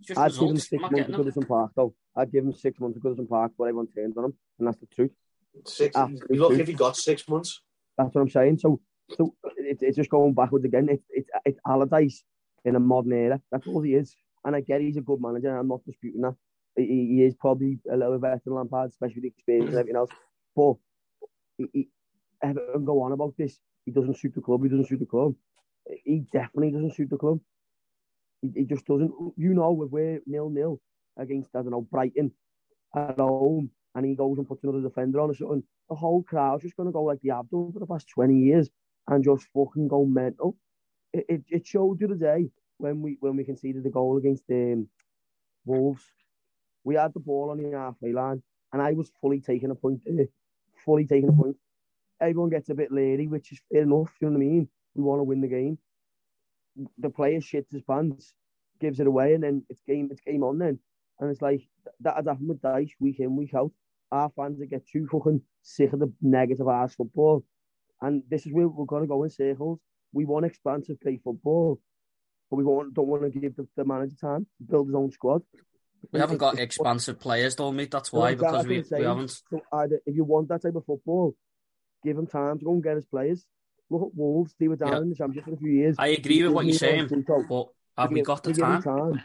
[0.00, 1.32] just I'd give him six months getting at them.
[1.32, 1.94] Goodison Park, though.
[2.16, 4.78] I'd give him six months at Goodison Park, but everyone turned on him, and that's
[4.80, 5.12] the truth.
[5.66, 5.96] Six.
[5.96, 6.38] Ah, Absolutely.
[6.38, 7.60] Look, if he got six months,
[7.96, 8.58] That's what I'm saying.
[8.58, 8.80] So,
[9.16, 10.88] so it, it's just going backwards again.
[10.90, 12.24] It's it's it's Allardyce
[12.64, 13.40] in a modern era.
[13.50, 14.16] That's all he is.
[14.44, 15.48] And I get he's a good manager.
[15.50, 16.34] and I'm not disputing that.
[16.76, 19.78] He, he is probably a little bit better than Lampard, especially with the experience and
[19.78, 20.10] everything else.
[20.56, 20.74] But
[21.56, 21.88] he, he,
[22.42, 23.58] everyone go on about this.
[23.86, 24.62] He doesn't suit the club.
[24.62, 25.34] He doesn't suit the club.
[26.04, 27.38] He definitely doesn't suit the club.
[28.42, 29.12] He, he just doesn't.
[29.36, 30.80] You know, if we're nil nil
[31.16, 32.32] against I don't know Brighton
[32.96, 36.62] at home, and he goes and puts another defender on or something, the whole crowd's
[36.62, 38.68] just going to go like they have done for the past 20 years
[39.08, 40.56] and just fucking go mental.
[41.12, 44.44] It, it, it showed you the day when we when we conceded the goal against
[44.50, 44.88] um,
[45.64, 46.02] Wolves.
[46.82, 50.00] We had the ball on the halfway line and I was fully taking a point
[50.04, 50.26] there.
[50.84, 51.56] Fully taking a point.
[52.20, 54.68] Everyone gets a bit leery, which is fair enough, you know what I mean?
[54.94, 55.78] We want to win the game.
[56.98, 58.34] The player shits his pants,
[58.80, 60.78] gives it away, and then it's game it's game on then.
[61.20, 61.62] And it's like
[62.00, 63.70] that has happened with Dyche week in, week out
[64.14, 67.44] our fans that get too fucking sick of the negative ass football.
[68.00, 69.80] And this is where we're going to go in circles.
[70.12, 71.80] We want expansive play football,
[72.50, 75.10] but we want, don't want to give the, the manager time to build his own
[75.10, 75.42] squad.
[76.12, 77.90] We haven't got expansive players, though, mate.
[77.90, 79.30] That's why because we, we haven't.
[79.50, 81.34] So either if you want that type of football,
[82.04, 83.44] give him time to go and get his players.
[83.90, 85.00] Look at Wolves; they were down Yeah.
[85.00, 85.96] in the championship for a few years.
[85.98, 88.82] I agree with what you're saying, They give him but have we got the him
[88.82, 89.22] time?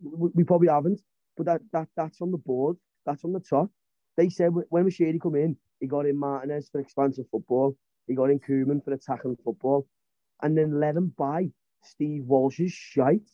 [0.00, 1.00] We, we probably haven't,
[1.36, 2.76] but that, that that's on the board.
[3.04, 3.70] That's on the top.
[4.16, 7.76] They said when Moshiri come in, he got in Martinez for expansive football.
[8.06, 9.86] He got in Koeman for attacking football,
[10.42, 11.50] and then let him buy
[11.82, 13.28] Steve Walsh's shite.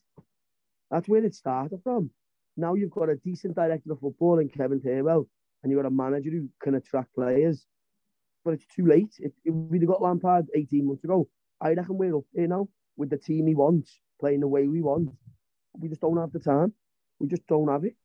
[0.90, 2.10] That's where it started from.
[2.56, 5.26] Now you've got a decent director of football in Kevin Thelwell,
[5.62, 7.66] and you've got a manager who can attract players.
[8.44, 9.14] but it's too late.
[9.18, 11.28] If, if we'd have got Lampard 18 months ago,
[11.60, 14.80] I reckon we're up there now with the team he wants, playing the way we
[14.82, 15.10] want.
[15.78, 16.72] We just don't have the time.
[17.18, 17.96] We just don't have it.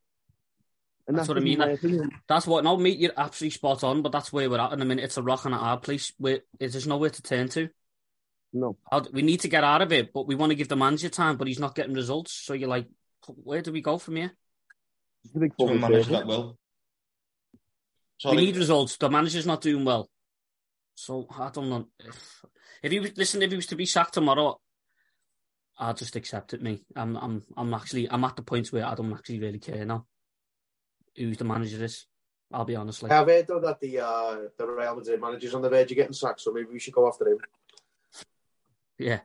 [1.06, 2.12] And That's that's, what I mean, my that- opinion.
[2.30, 2.64] That's what.
[2.64, 4.01] No, mate, you're absolutely spot on.
[4.01, 5.04] But that's where we're at in a minute.
[5.04, 6.14] It's a rock and a hard place.
[6.18, 7.70] Where there's nowhere to turn to.
[8.54, 8.78] No.
[8.89, 11.10] How- We need to get out of it, but we want to give the manager
[11.10, 11.36] time.
[11.38, 12.32] But he's not getting results.
[12.34, 12.88] So you're like,
[13.28, 14.32] where do we go from here?
[15.26, 16.18] It's a big to a fucking manager circle.
[16.20, 16.58] that will.
[18.32, 18.95] We need results.
[18.97, 20.10] The manager's not doing well.
[20.95, 22.45] So I don't know if
[22.82, 23.41] if he was listen.
[23.41, 24.60] If he was to be sacked tomorrow,
[25.78, 26.62] I'll just accept it.
[26.62, 29.84] Me, I'm I'm I'm actually I'm at the point where I don't actually really care
[29.86, 30.06] now.
[31.18, 32.05] Who the manager is?
[32.51, 33.01] I'll be honest.
[33.03, 35.95] Like, I've heard though that the uh, the Real Madrid manager's on the verge of
[35.97, 37.38] getting sacked, so maybe we should go after him.
[38.99, 39.20] yeah,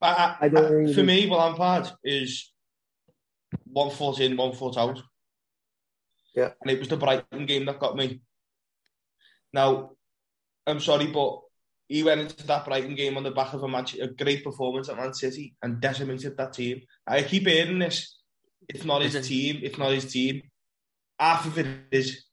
[0.00, 2.52] I, I, I don't I- really- for me, Lampard is
[3.64, 5.02] one foot in, one foot out.
[6.34, 6.50] Yeah.
[6.62, 8.20] And it was the Brighton game that got me.
[9.52, 9.92] Now,
[10.66, 11.40] I'm sorry, but
[11.88, 14.88] he went into that Brighton game on the back of a match, a great performance
[14.88, 16.82] at Man City and decimated that team.
[17.04, 18.16] I keep hearing this.
[18.68, 19.60] It's not his Is team.
[19.62, 20.42] It's not his team.
[21.18, 22.24] Half of it is.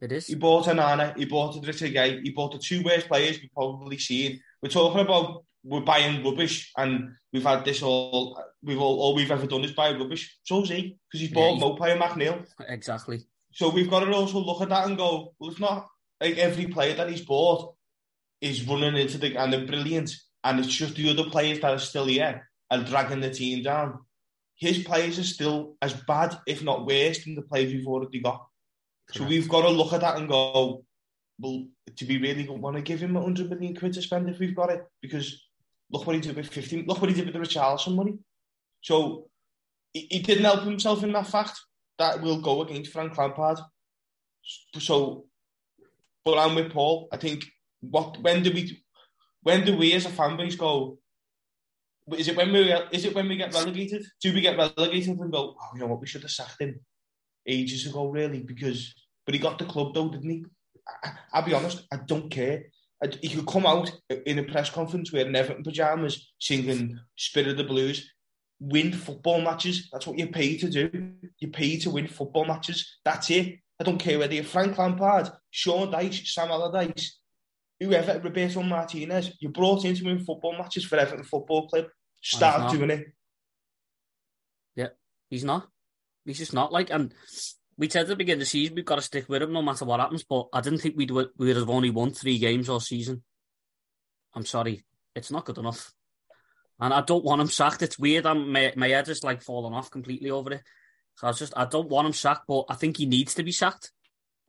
[0.00, 0.26] it is.
[0.26, 4.40] He bought Onana, he bought Gueye, he bought the two worst players we've probably seen.
[4.62, 9.30] We're talking about we're buying rubbish and we've had this all we've all all we've
[9.30, 10.38] ever done is buy rubbish.
[10.44, 12.46] So's he, because he's bought Yeah, Maupay and McNeil.
[12.68, 13.26] Exactly.
[13.52, 15.88] So we've got to also look at that and go, well it's not
[16.20, 17.74] like every player that he's bought
[18.40, 20.14] is running into the and they're brilliant
[20.44, 23.98] and it's just the other players that are still here and dragging the team down.
[24.56, 28.46] His players are still as bad, if not worse, than the players we've already got.
[29.12, 30.84] So we've got to look at that and go,
[31.38, 34.56] well, do we really want to give him 100 million quid to spend if we've
[34.56, 34.84] got it?
[35.02, 35.42] Because
[35.90, 38.18] look what he did with 15, look what he did with the Richarlison money.
[38.80, 39.28] So
[39.92, 41.60] he, he didn't help himself in that fact.
[41.98, 43.58] That will go against Frank Lampard.
[44.78, 45.26] So,
[46.24, 47.08] but I'm with Paul.
[47.12, 47.44] I think,
[47.80, 48.82] what when do we,
[49.42, 50.98] when do we as a fan base go,
[52.14, 54.04] is it when we is it when we get relegated?
[54.20, 56.80] Do we get relegated and go, oh, you know what, we should have sacked him
[57.46, 58.42] ages ago, really?
[58.42, 58.94] Because,
[59.24, 60.44] but he got the club though, didn't he?
[61.04, 62.66] I, I'll be honest, I don't care.
[63.02, 63.90] I, he could come out
[64.24, 68.10] in a press conference wearing Everton pajamas, singing "Spirit of the Blues,"
[68.60, 69.88] win football matches.
[69.92, 71.12] That's what you're paid to do.
[71.40, 72.98] You're paid to win football matches.
[73.04, 73.58] That's it.
[73.78, 77.18] I don't care whether you're Frank Lampard, Sean Dyche, Sam Allardyce,
[77.80, 79.32] whoever, Roberto Martinez.
[79.40, 81.86] You're brought in to win football matches for Everton Football Club.
[82.22, 83.06] Start doing it.
[84.74, 84.88] Yeah,
[85.30, 85.68] he's not.
[86.24, 86.90] He's just not like.
[86.90, 87.14] And
[87.76, 89.62] we said at the beginning of the season we've got to stick with him no
[89.62, 90.24] matter what happens.
[90.24, 93.22] But I didn't think we'd we would have only won three games all season.
[94.34, 95.92] I'm sorry, it's not good enough.
[96.78, 97.82] And I don't want him sacked.
[97.82, 98.26] It's weird.
[98.26, 100.62] I'm my, my head is like falling off completely over it.
[101.16, 103.52] So I just I don't want him sacked, but I think he needs to be
[103.52, 103.92] sacked.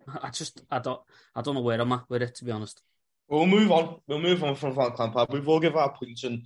[0.22, 1.02] I just I don't
[1.36, 2.82] I don't know where I'm at with it to be honest.
[3.30, 4.00] We'll move on.
[4.08, 5.30] We'll move on from Frank Lampard.
[5.32, 6.44] We've all given our points, and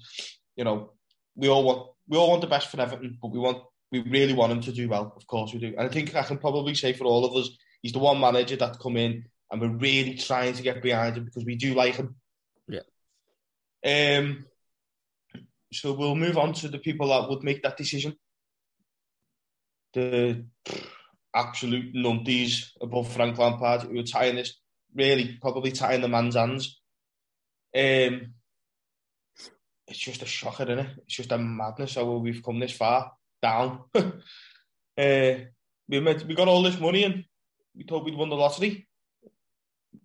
[0.56, 0.94] you know,
[1.36, 4.34] we all want we all want the best for Everton, but we want we really
[4.34, 5.14] want him to do well.
[5.16, 5.68] Of course, we do.
[5.78, 7.50] And I think I can probably say for all of us,
[7.82, 11.26] he's the one manager that's come in, and we're really trying to get behind him
[11.26, 12.16] because we do like him.
[12.68, 12.82] Yeah.
[13.86, 14.46] Um.
[15.74, 18.16] So we'll move on to the people that would make that decision.
[19.94, 20.46] The
[21.36, 24.61] absolute numpties above Frank Lampard who are tying this
[24.96, 26.80] really probably tying the man's hands.
[27.76, 28.34] Um,
[29.88, 30.90] it's just a shocker, isn't it?
[31.06, 33.12] It's just a madness how we've come this far
[33.42, 33.82] down.
[33.96, 34.12] uh,
[34.98, 37.26] we met, we got all this money and
[37.76, 38.88] we thought we'd won the lottery.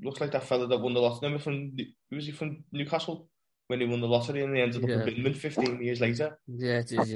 [0.03, 1.21] Looks like that fella that won the lottery.
[1.29, 1.77] Remember from
[2.11, 3.29] was he from Newcastle
[3.69, 5.03] when he won the lottery and he ended up Yeah.
[5.05, 6.39] in Binman 15 years later.
[6.47, 7.13] Yeah, it is.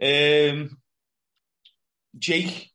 [0.00, 0.78] Yeah, Um,
[2.18, 2.70] Jake,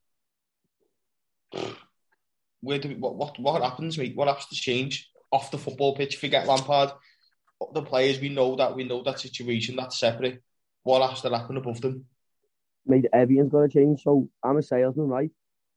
[2.61, 4.15] where do we, what what what happens, mate?
[4.15, 6.17] What has to change off the football pitch?
[6.17, 6.91] Forget Lampard.
[7.73, 9.75] The players we know that we know that situation.
[9.75, 10.41] That's separate.
[10.83, 12.05] What has to happen above them?
[12.83, 14.01] made everything's got to change.
[14.01, 15.29] So I'm a salesman, right?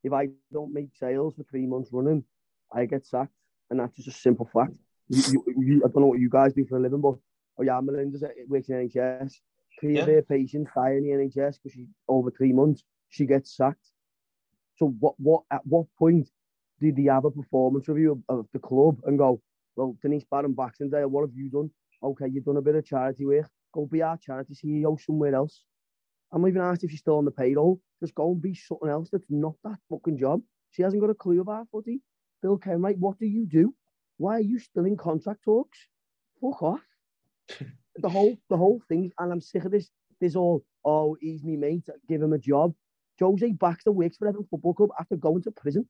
[0.02, 2.24] If I don't make sales for three months running,
[2.72, 3.34] I get sacked,
[3.70, 4.72] and that's just a simple fact.
[5.10, 7.16] You, you, you, I don't know what you guys do for a living, but
[7.58, 9.34] oh yeah, Melinda's works in NHS.
[9.78, 10.14] Three of Yeah.
[10.14, 13.90] her patients die in the NHS because she over three months she gets sacked.
[14.76, 16.30] So what what at what point
[16.84, 19.40] did he have a performance review of, of the club and go,
[19.76, 21.08] well, Denise Barrett-Baxendale.
[21.08, 21.70] what have you done?
[22.02, 23.48] Okay, you've done a bit of charity work.
[23.72, 25.62] Go be our charity CEO somewhere else.
[26.32, 27.80] I'm not even asked if she's still on the payroll.
[28.00, 30.42] Just go and be something else that's not that fucking job.
[30.70, 32.00] She hasn't got a clue about footy.
[32.42, 33.74] Bill Kenwright, what do you do?
[34.18, 35.78] Why are you still in contract talks?
[36.40, 36.80] Fuck off.
[37.96, 39.90] the whole the whole thing, and I'm sick of this.
[40.20, 42.74] This all, oh, he's me mate, give him a job.
[43.20, 45.88] Jose Baxter works for Everton Football Club after going to prison.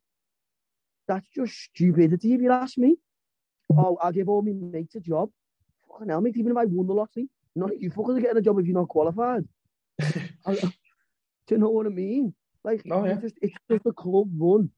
[1.07, 2.97] That's just stupidity if you ask me.
[3.77, 5.31] Oh, I'll give all my mates a job.
[5.91, 8.37] Fucking hell, mate, even if I won the lottery, none of you fuckers are getting
[8.39, 9.47] a job if you're not qualified.
[10.47, 10.55] I-
[11.47, 12.35] do you know what I mean?
[12.63, 13.13] Like, Oh, yeah.
[13.15, 14.71] it's, just, it's just a club run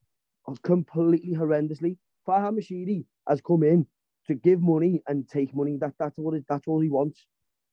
[0.62, 1.96] completely horrendously.
[2.26, 3.86] Farhad Moshiri has come in
[4.26, 5.76] to give money and take money.
[5.76, 7.24] That that's what it, that's all he wants.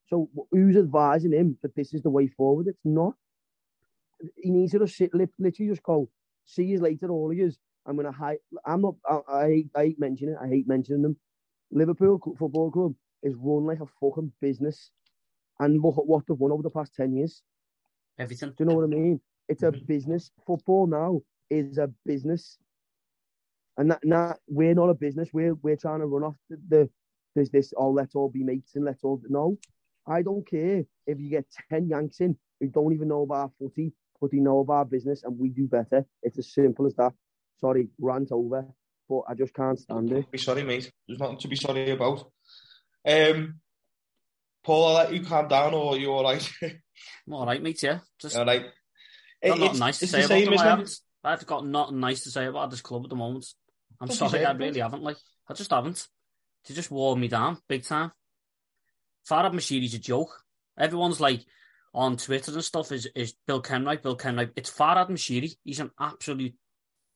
[0.08, 2.68] So who's advising him that this is the way forward?
[2.68, 3.14] It's not.
[4.38, 6.10] He needs to just sit, literally just go.
[6.46, 7.58] See you later, all of yous.
[7.86, 8.38] I'm gonna hide.
[8.66, 8.96] I'm not.
[9.10, 9.70] I, I hate.
[9.76, 10.40] I hate mentioning it.
[10.42, 11.18] I hate mentioning them.
[11.72, 14.92] Liverpool Football Club is run like a fucking business,
[15.60, 17.42] and look at what they've won over the past ten years.
[18.20, 18.50] Everything.
[18.52, 19.20] Do you know what I mean?
[19.50, 19.86] It's a Mhm.
[19.88, 20.32] business.
[20.46, 22.58] Football now is a business,
[23.78, 25.34] and that, that we're not a business.
[25.34, 26.90] We're we're trying to run off the, the
[27.36, 27.74] there's this.
[27.76, 29.58] Oh, let's all be mates and let's all no.
[30.08, 33.94] I don't care if you get ten Yanks in who don't even know about footy,
[34.22, 36.06] but they know about business, and we do better.
[36.22, 37.14] It's as simple as that.
[37.60, 38.66] Sorry, rant over,
[39.10, 40.30] but I just can't stand it.
[40.32, 40.92] Be sorry, mate.
[41.08, 42.30] There's nothing to be sorry about.
[43.08, 43.60] Um,
[44.64, 46.52] Paul, I'll let you calm down, or are you all right?
[46.64, 47.82] I'm all right, mate.
[47.84, 48.62] Yeah, just all right.
[48.64, 48.72] got
[49.42, 50.54] It- nothing it's, nice to say the about them.
[50.60, 53.46] I haven't, I've got nothing nice to say about this club at the moment.
[54.02, 54.60] I'm Don't sorry, saying I that.
[54.60, 55.04] really haven't.
[55.04, 55.18] Like,
[55.50, 56.08] I just haven't.
[56.68, 58.12] They just wore me down big time.
[59.30, 60.42] Farhad Moshiri's a joke.
[60.78, 61.42] Everyone's like
[61.94, 64.52] on Twitter and stuff is is Bill Kenwright, Bill Kenwright.
[64.56, 65.56] It's Farhad Moshiri.
[65.64, 66.56] He's an absolute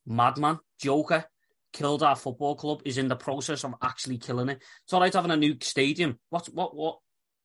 [0.07, 1.25] madman, joker.
[1.73, 2.81] Killed our football club.
[2.85, 4.63] Is in the process of actually killing it.
[4.85, 6.17] It's all right having a new stadium.
[6.29, 6.97] What what what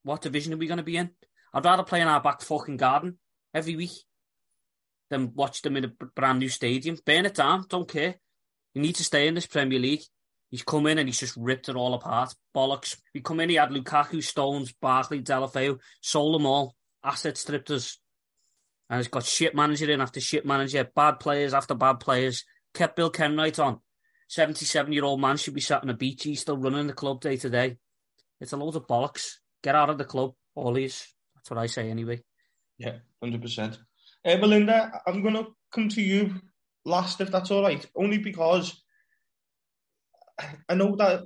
[0.05, 1.11] what division are we going to be in?
[1.53, 3.19] I'd rather play in our back fucking garden
[3.53, 3.93] every week
[5.11, 6.97] than watch them in a brand new stadium.
[7.05, 7.67] Burn it down.
[7.69, 8.15] Don't care.
[8.75, 10.03] You need to stay in this Premier League.
[10.51, 12.35] He's come in and he's just ripped it all apart.
[12.55, 12.97] Bollocks.
[13.15, 16.75] We come in, he had Lukaku, Stones, Barkley, Deulofeu, sold them all.
[17.03, 17.99] Asset stripped us.
[18.91, 22.45] And he's got shit manager in after shit manager, bad players after bad players.
[22.75, 23.81] Kept Bill Kenwright on.
[24.29, 26.25] 77 year old man should be sat on a beach.
[26.25, 27.77] He's still running the club day to day.
[28.41, 29.35] It's a load of bollocks.
[29.63, 31.07] Get out of the club, all these.
[31.35, 32.23] That's what I say anyway.
[32.79, 33.79] Yeah, hundred percent.
[34.25, 36.41] Uh, Melinda, I'm gonna come to you
[36.85, 37.85] last, if that's all right.
[37.95, 38.83] Only because
[40.69, 41.25] I know that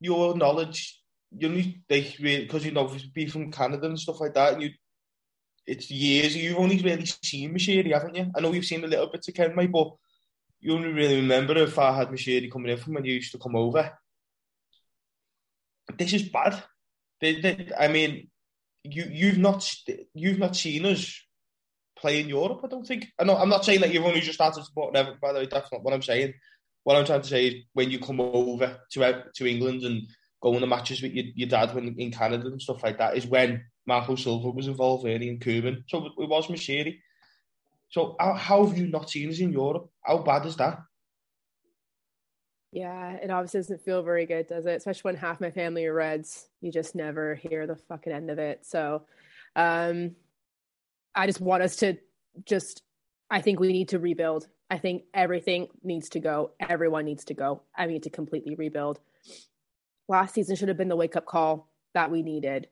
[0.00, 1.00] your knowledge,
[1.36, 4.70] you they because you know be from Canada and stuff like that, and you.
[5.66, 6.36] It's years.
[6.36, 8.30] You've only really seen Moshiri, haven't you?
[8.36, 9.92] I know you've seen a little bit of Kenwright, but
[10.60, 13.38] you only really remember if I had Moshiri coming in from when you used to
[13.38, 13.92] come over.
[15.98, 16.62] This is bad.
[17.20, 18.28] They, they, I mean,
[18.82, 19.70] you you've not
[20.14, 21.20] you've not seen us
[21.96, 22.60] play in Europe.
[22.64, 23.06] I don't think.
[23.18, 25.18] I know, I'm not saying that you've only just started supporting Everton.
[25.20, 26.34] By the way, that's not what I'm saying.
[26.82, 30.02] What I'm trying to say is when you come over to to England and
[30.42, 33.16] go on the matches with your, your dad when in Canada and stuff like that
[33.16, 35.84] is when Marco Silva was involved early in Cuban.
[35.88, 37.00] So it was Moshiri.
[37.90, 39.88] So how, how have you not seen us in Europe?
[40.02, 40.80] How bad is that?
[42.72, 44.74] Yeah, it obviously doesn't feel very good, does it?
[44.74, 46.48] Especially when half my family are Reds.
[46.60, 48.66] You just never hear the fucking end of it.
[48.66, 49.02] So,
[49.54, 50.16] um,
[51.14, 51.96] I just want us to
[52.44, 52.82] just.
[53.30, 54.48] I think we need to rebuild.
[54.70, 56.50] I think everything needs to go.
[56.58, 57.62] Everyone needs to go.
[57.76, 58.98] I need to completely rebuild.
[60.08, 62.66] Last season should have been the wake up call that we needed,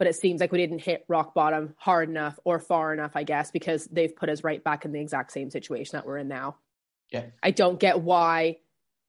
[0.00, 3.22] but it seems like we didn't hit rock bottom hard enough or far enough, I
[3.22, 6.26] guess, because they've put us right back in the exact same situation that we're in
[6.26, 6.56] now.
[7.10, 7.26] Yeah.
[7.42, 8.60] I don't get why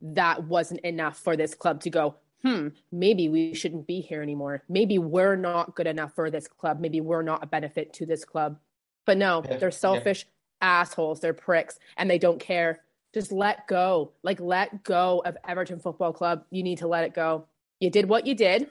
[0.02, 4.64] that wasn't enough for this club to go, hmm, maybe we shouldn't be here anymore.
[4.68, 6.82] Maybe we're not good enough for this club.
[6.82, 8.60] Maybe we're not a benefit to this club.
[9.06, 9.76] But no, Yeah, they're yeah.
[9.76, 10.26] selfish
[10.60, 11.22] assholes.
[11.22, 12.82] They're pricks and they don't care.
[13.14, 14.12] Just let go.
[14.24, 16.44] Like, let go of Everton Football Club.
[16.52, 17.46] You need to let it go.
[17.80, 18.68] You did what you did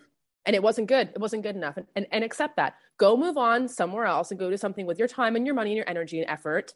[0.46, 1.08] and it wasn't good.
[1.08, 1.76] It wasn't good enough.
[1.76, 2.74] And, and, and accept that.
[2.98, 5.70] Go move on somewhere else and go to something with your time and your money
[5.70, 6.74] and your energy and effort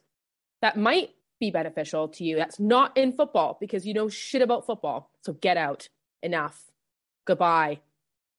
[0.61, 2.35] that might be beneficial to you.
[2.35, 5.11] That's not in football because you know shit about football.
[5.21, 5.89] So get out.
[6.23, 6.71] Enough.
[7.25, 7.81] Goodbye.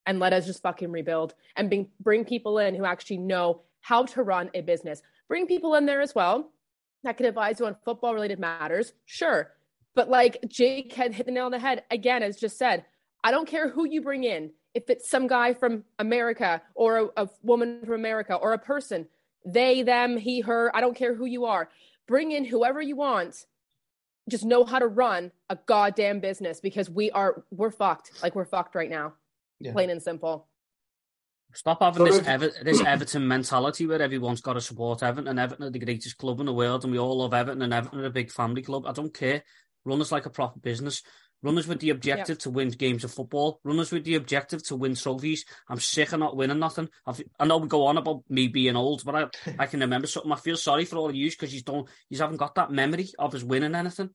[0.06, 4.04] And let us just fucking rebuild and bring, bring people in who actually know how
[4.06, 5.02] to run a business.
[5.28, 6.50] Bring people in there as well
[7.04, 8.92] that can advise you on football related matters.
[9.04, 9.52] Sure.
[9.94, 12.84] But like Jake had hit the nail on the head again, as just said,
[13.22, 14.50] I don't care who you bring in.
[14.76, 19.06] If it's some guy from America or a, a woman from America or a person,
[19.44, 21.68] they, them, he, her, I don't care who you are
[22.06, 23.46] bring in whoever you want
[24.28, 28.44] just know how to run a goddamn business because we are we're fucked like we're
[28.44, 29.14] fucked right now
[29.60, 29.72] Yeah.
[29.72, 30.46] plain and simple
[31.54, 35.64] Stop having this Ever- this Everton mentality where everyone's got to support Everton and Everton
[35.66, 38.06] are the greatest club in the world and we all love Everton and Everton are
[38.06, 38.84] a big family club.
[38.86, 39.42] I don't care.
[39.84, 41.02] Run us like a proper business.
[41.42, 43.60] Run us with the objective to win games of football.
[43.62, 45.44] Runners with the objective to win trophies.
[45.68, 46.88] I'm sick of not winning nothing.
[47.06, 50.06] I've, I know we go on about me being old, but I, I can remember
[50.06, 50.32] something.
[50.32, 53.08] I feel sorry for all of you because you don't, you haven't got that memory
[53.18, 54.10] of us winning anything.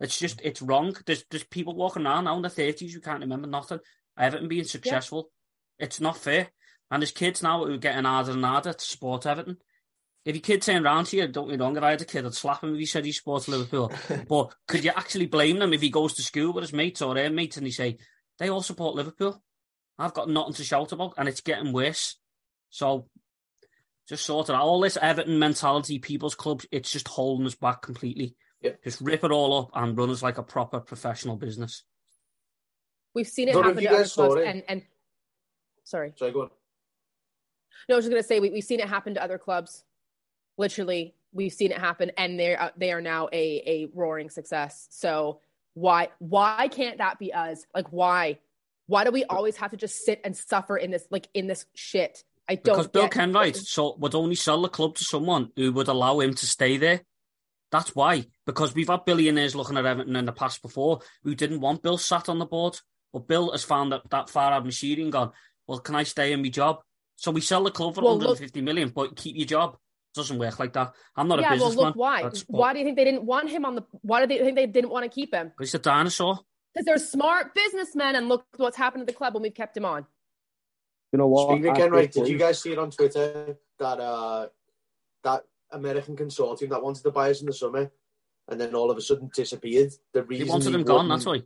[0.00, 0.46] It's just mm.
[0.46, 0.96] it's wrong.
[1.06, 3.80] There's there's people walking around now in their thirties who can't remember nothing.
[4.18, 5.30] Everton being successful.
[5.78, 6.48] It's not fair.
[6.90, 9.58] And there's kids now who are getting harder and harder to support Everton.
[10.28, 12.04] If your kid turned around to you, don't get me wrong, if I had a
[12.04, 13.90] kid, I'd slap him if he said he supports Liverpool.
[14.28, 17.14] but could you actually blame them if he goes to school with his mates or
[17.14, 17.96] their mates and they say,
[18.38, 19.42] they all support Liverpool?
[19.98, 22.16] I've got nothing to shout about and it's getting worse.
[22.68, 23.08] So
[24.06, 24.60] just sort it out.
[24.60, 28.36] All this Everton mentality, people's clubs, it's just holding us back completely.
[28.60, 28.72] Yeah.
[28.84, 31.84] Just rip it all up and run us like a proper professional business.
[33.14, 34.82] We've seen it Don't happen you to other clubs, and and
[35.84, 36.50] sorry, Sorry, go on.
[37.88, 39.84] no, I was just gonna say we, we've seen it happen to other clubs.
[40.58, 44.88] Literally, we've seen it happen, and they're uh, they are now a a roaring success.
[44.90, 45.40] So
[45.74, 47.64] why why can't that be us?
[47.74, 48.38] Like why
[48.86, 51.64] why do we always have to just sit and suffer in this like in this
[51.74, 52.24] shit?
[52.48, 55.88] I don't Because Bill Kenwright so, would only sell the club to someone who would
[55.88, 57.02] allow him to stay there.
[57.70, 58.24] That's why.
[58.46, 61.98] Because we've had billionaires looking at Everton in the past before who didn't want Bill
[61.98, 62.80] sat on the board.
[63.12, 65.32] But Bill has found that, that Farhad Moshiri and gone,
[65.66, 66.80] well, can I stay in my job?
[67.16, 69.76] So we sell the club for Well, look- 150 million, but keep your job.
[70.18, 70.94] Doesn't work like that.
[71.14, 72.22] I'm not yeah, a well, look why.
[72.22, 73.84] That's- Why do you think they didn't want him on the?
[74.02, 75.52] Why do they think they didn't want to keep him?
[75.60, 76.40] He's a dinosaur.
[76.74, 79.84] Because they're smart businessmen, and look what's happened to the club when we've kept him
[79.84, 80.06] on.
[81.12, 81.50] You know what?
[81.50, 84.48] Speaking of At Ken did you guys see it on Twitter that uh,
[85.22, 87.92] that American consortium that wanted to buy us in the summer
[88.48, 89.92] and then all of a sudden disappeared?
[90.12, 91.42] The He reason wanted them gone, that's why.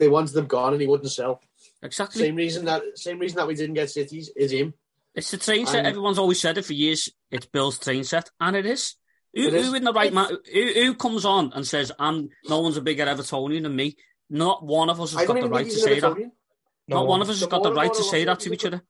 [0.00, 1.40] They wanted them gone and he wouldn't sell.
[1.80, 2.22] Exactly.
[2.22, 4.74] Same reason that same reason that we didn't get cities is him.
[5.14, 5.86] It's the train set.
[5.86, 7.08] Everyone's always said it for years.
[7.30, 8.94] It's Bill's train set, and it is.
[9.34, 9.66] Who, It is.
[9.66, 10.30] who in the right man?
[10.52, 13.96] Who, who comes on and says, "I'm no one's a bigger Evertonian than me"?
[14.30, 16.12] Not one of us has I got the right to say that.
[16.12, 16.30] Evertonian.
[16.88, 18.82] Not one of us has got the right to say that to each other.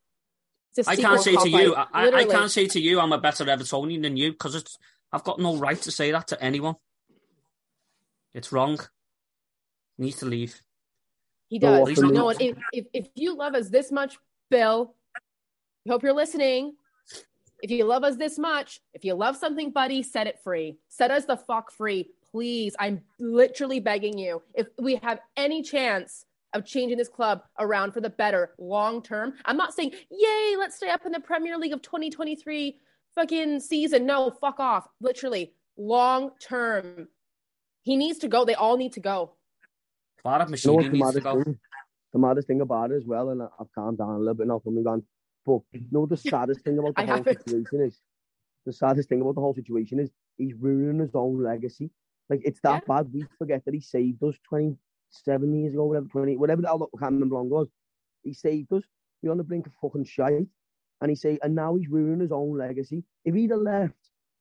[0.76, 1.74] It's a I secret can't say to you.
[1.74, 2.26] I, I Literally.
[2.26, 4.76] can't say to you, I'm a better Evertonian than you because it's.
[5.12, 6.74] I've got no right to say that to anyone.
[8.34, 8.78] It's wrong.
[9.96, 10.60] He needs to leave.
[11.48, 11.92] He does.
[11.94, 14.18] for No, if, if if you love us this much,
[14.50, 14.94] Bill,
[15.88, 16.74] hope you're listening.
[17.62, 20.76] If you love us this much, if you love something, buddy, set it free.
[20.88, 22.76] Set us the fuck free, please.
[22.78, 24.42] I'm literally begging you.
[24.54, 29.34] If we have any chance of changing this club around for the better long term,
[29.44, 32.78] I'm not saying, yay, let's stay up in the Premier League of 2023
[33.14, 34.04] fucking season.
[34.06, 34.86] No, fuck off.
[35.00, 37.08] Literally, long term.
[37.82, 38.44] He needs to go.
[38.44, 39.32] They all need to go.
[40.24, 41.42] Farhad You know Machine the needs to maddest go.
[41.42, 41.58] thing?
[42.12, 44.46] The maddest thing about it as well, and I- I've calmed down a little bit
[44.46, 45.04] now from me rant.
[45.46, 45.78] But mm-hmm.
[45.78, 48.00] you know the saddest thing about the I whole situation is?
[48.66, 51.90] The saddest thing about the whole situation is he's ruining his own legacy.
[52.28, 53.12] Like it's that bad.
[53.12, 54.76] We forget that he saved us twenty
[55.10, 57.68] seven years ago, whatever, twenty, whatever the hell I can't remember long was.
[58.24, 58.82] He saved us.
[59.22, 60.46] We're on the brink of fucking shite.
[61.00, 63.04] And he say, and now he's ruining his own legacy.
[63.24, 63.94] If he'd have left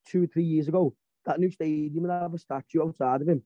[0.07, 0.95] two or three years ago,
[1.25, 3.43] that new stadium would have a statue outside of him.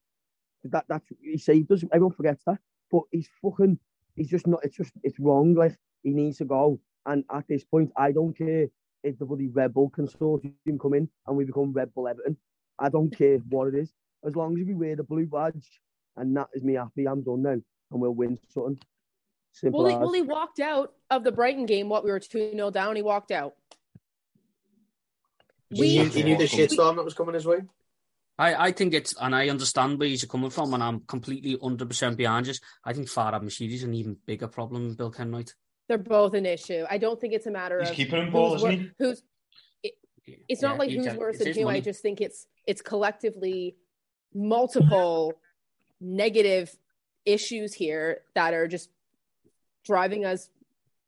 [0.65, 1.83] That that's he saved us.
[1.91, 2.59] Everyone forgets that.
[2.91, 3.79] But he's fucking
[4.15, 5.55] he's just not it's just it's wrong.
[5.55, 6.79] Like he needs to go.
[7.05, 8.67] And at this point, I don't care
[9.03, 12.37] if the bloody Red Bull consortium come in and we become Red Bull Everton.
[12.77, 13.91] I don't care what it is.
[14.25, 15.79] As long as we wear the blue badge
[16.17, 17.63] and that is me happy, I'm done then.
[17.91, 18.79] And we'll win something.
[19.51, 19.99] Simple Well, he, as.
[20.01, 21.89] well, he walked out of the Brighton game.
[21.89, 23.55] What we were 2 0 down, he walked out.
[25.69, 27.59] He We- knew, he knew the shitstorm that was coming his way.
[28.37, 32.15] I, I think it's, and I understand where you're coming from, and I'm completely 100%
[32.15, 32.53] behind you.
[32.85, 35.53] I think Farhad Moshiri is an even bigger problem than Bill Kenwright.
[35.89, 36.85] They're both an issue.
[36.87, 38.91] I don't think it's a matter He's of keeping him ball, who's, isn't he?
[38.99, 39.23] who's
[40.47, 41.67] it's not like who's can- worse it's than his who.
[41.67, 43.75] I just think it's it's collectively
[44.33, 45.33] multiple
[45.99, 46.77] negative
[47.25, 48.91] issues here that are just
[49.83, 50.49] driving us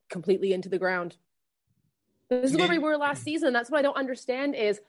[0.10, 1.16] completely into the ground.
[2.30, 3.54] This is where we were last season.
[3.54, 4.82] That's what I don't understand is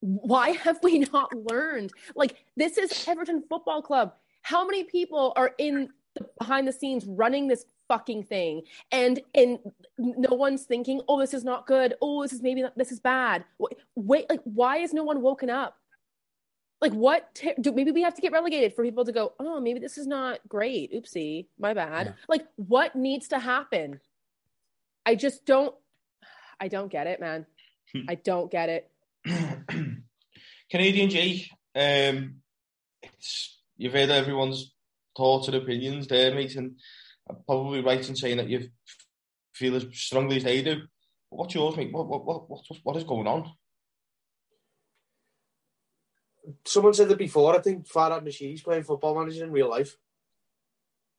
[0.00, 1.92] why have we not learned?
[2.16, 4.14] Like this is Everton Football Club.
[4.42, 8.62] How many people are in the behind the scenes running this fucking thing.
[8.92, 9.58] And and
[9.98, 11.94] no one's thinking oh this is not good.
[12.00, 13.44] Oh this is maybe not, this is bad.
[13.96, 15.76] Wait- like why is no one woken up?
[16.80, 19.60] Like what t- do maybe we have to get relegated for people to go oh
[19.60, 20.92] maybe this is not great.
[20.94, 21.46] Oopsie.
[21.58, 22.06] My bad.
[22.06, 22.12] Yeah.
[22.28, 24.00] like what needs to happen?
[25.04, 25.74] I just don't
[26.62, 27.46] i don't get it man.
[28.08, 28.90] I don't get it.
[30.70, 32.36] Canadian G, um,
[33.02, 34.72] it's, you've heard everyone's
[35.16, 36.76] thoughts and opinions there, mate, and
[37.30, 38.68] I'm probably right in saying that you
[39.54, 40.76] feel as strongly as they do.
[41.30, 41.92] But what's yours, mate?
[41.92, 43.50] What, what, what, what, what is going on?
[46.64, 47.54] Someone said it before.
[47.54, 49.96] I think Farhad Moshiri's playing football manager in real life.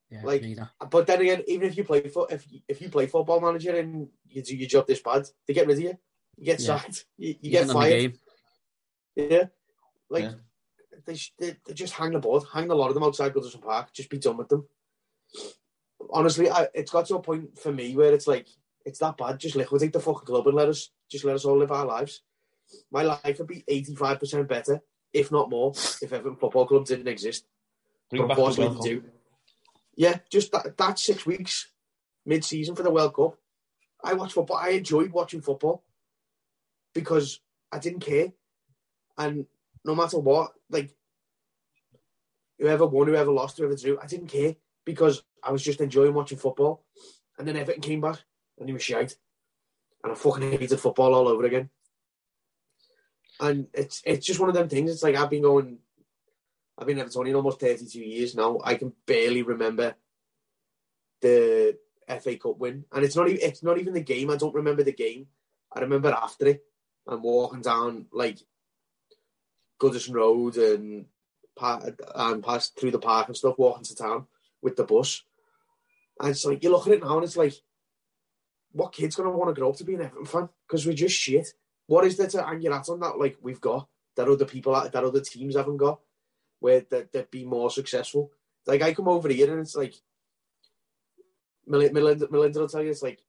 [0.09, 0.69] Yeah, Like- neither.
[0.89, 4.09] But then again, even if you play for if if you play football manager and
[4.27, 5.97] you do your job this bad, they get rid of you.
[6.37, 6.77] You get Yeah.
[6.77, 7.05] sacked.
[7.17, 8.17] You, you He's get in on the fired.
[9.15, 9.43] Yeah.
[10.09, 10.33] Like Yeah.
[11.05, 13.93] they, they, they just hang the board, hang a lot of them outside Goodison Park,
[13.93, 14.67] just be done with them.
[16.11, 18.47] Honestly, I, it's got to a point for me where it's like,
[18.85, 19.39] it's that bad.
[19.39, 22.21] Just liquidate the fucking club and let us, just let us all live our lives.
[22.91, 24.81] My life would be 85% better,
[25.13, 27.45] if not more, if Everton Football Club didn't exist.
[28.09, 29.03] Bring But unfortunately, they do.
[29.95, 31.71] Yeah, just that, that six weeks
[32.25, 33.37] mid-season for the World Cup.
[34.03, 34.57] I watched football.
[34.57, 35.83] I enjoyed watching football
[36.93, 37.39] because
[37.71, 38.33] I didn't care,
[39.17, 39.45] and
[39.85, 40.89] no matter what, like
[42.59, 44.55] whoever won, whoever lost, whoever drew, I didn't care
[44.85, 46.83] because I was just enjoying watching football.
[47.37, 48.19] And then Everton came back
[48.59, 49.15] and he was shite,
[50.03, 51.69] and I fucking hated football all over again.
[53.39, 54.91] And it's it's just one of them things.
[54.91, 55.79] It's like I've been going
[56.77, 58.59] I've been Evertonian almost 32 years now.
[58.63, 59.95] I can barely remember
[61.21, 61.77] the
[62.19, 64.29] FA Cup win, and it's not even it's not even the game.
[64.29, 65.27] I don't remember the game.
[65.73, 66.63] I remember after it
[67.07, 68.39] I'm walking down like
[69.79, 71.05] Goodison Road and
[72.15, 74.27] and past through the park and stuff, walking to town
[74.61, 75.23] with the bus.
[76.19, 77.53] And it's like you look at it now, and it's like,
[78.71, 80.49] what kid's gonna want to grow up to be an Everton fan?
[80.67, 81.47] Because we're just shit.
[81.87, 83.19] What is there to hang your hat on that?
[83.19, 85.99] Like we've got that other people that other teams haven't got
[86.59, 88.31] where that that be more successful.
[88.65, 89.95] Like I come over here and it's like
[91.67, 93.21] Mel- Melinda, Melinda will tell you it's like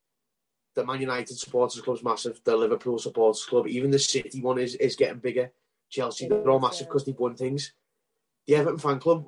[0.75, 4.75] the Man United supporters club's massive, the Liverpool supporters club, even the City one is
[4.75, 5.51] is getting bigger.
[5.89, 7.73] Chelsea, they're all massive because they've won things.
[8.47, 9.27] The Everton fan club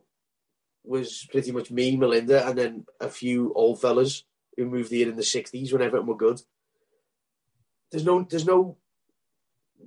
[0.88, 4.24] was pretty much me, Melinda, and then a few old fellas
[4.58, 6.42] who moved here in the sixties when Everton were good.
[7.92, 8.78] There's no there's no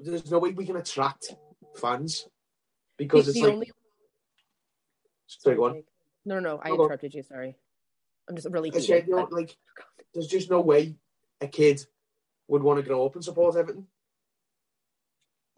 [0.01, 1.35] there's no way we can attract
[1.77, 2.27] fans
[2.97, 3.71] because it's the like only
[5.27, 5.83] sorry, go on.
[6.25, 6.61] No, no, no.
[6.63, 6.81] I go on.
[6.83, 7.23] interrupted you.
[7.23, 7.57] Sorry.
[8.29, 9.57] I'm just really I said, you know, like,
[10.13, 10.97] there's just no way
[11.41, 11.85] a kid
[12.47, 13.87] would want to grow up and support Everton.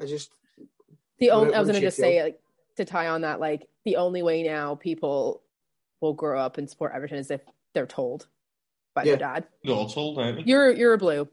[0.01, 0.30] I just,
[1.18, 2.41] The only I was gonna just say like
[2.76, 5.42] to tie on that, like the only way now people
[6.00, 7.40] will grow up and support Everton is if
[7.74, 8.26] they're told
[8.94, 9.12] by Yeah.
[9.12, 9.46] their dad.
[9.62, 10.44] You're all told, aren't you?
[10.46, 11.28] You're you're a blue.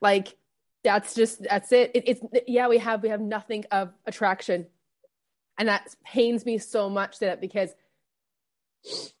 [0.00, 0.36] Like
[0.84, 1.92] that's just that's it.
[1.94, 2.04] it.
[2.06, 4.66] It's yeah, we have we have nothing of attraction.
[5.58, 7.70] And that pains me so much that because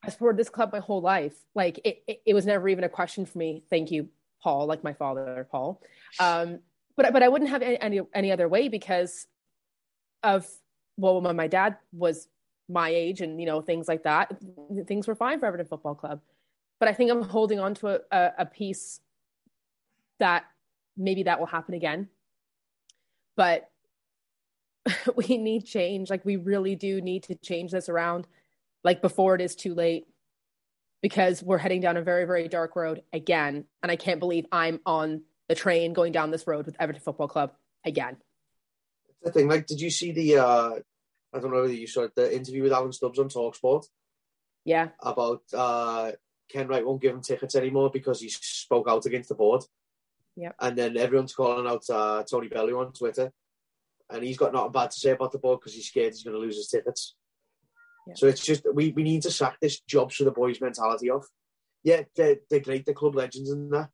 [0.04, 1.34] I supported this club my whole life.
[1.54, 3.62] Like it, it, it was never even a question for me.
[3.70, 4.08] Thank you,
[4.42, 5.80] Paul, like my father, Paul.
[6.18, 6.60] Um,
[6.96, 9.26] but but I wouldn't have any any, any other way because
[10.22, 10.48] of
[10.96, 12.28] well, when my dad was
[12.72, 14.36] my age and you know things like that,
[14.86, 16.20] things were fine for Everton Football Club.
[16.80, 19.00] But I think I'm holding on to a, a, a piece
[20.18, 20.44] that
[20.96, 22.08] maybe that will happen again.
[23.36, 23.70] But
[25.14, 26.10] we need change.
[26.10, 28.26] Like we really do need to change this around,
[28.82, 30.06] like before it is too late,
[31.02, 33.64] because we're heading down a very very dark road again.
[33.82, 37.28] And I can't believe I'm on the train going down this road with Everton Football
[37.28, 37.52] Club
[37.84, 38.16] again.
[39.22, 40.70] the thing, like, did you see the, uh,
[41.34, 43.86] I don't know whether you saw the interview with Alan Stubbs on Talksport
[44.64, 46.12] Yeah, about uh,
[46.52, 49.62] Kenwright won't give him tickets anymore because he spoke out against the board.
[50.36, 50.52] Yeah.
[50.60, 53.32] And then everyone's calling out uh, Tony Bellew on Twitter.
[54.10, 56.34] And he's got nothing bad to say about the board because he's scared he's going
[56.34, 57.16] to lose his tickets.
[58.06, 58.14] Yeah.
[58.16, 61.26] So it's just, we, we need to sack this jobs for the boys mentality off.
[61.82, 63.90] Yeah, they're, they're great, they're club legends and that.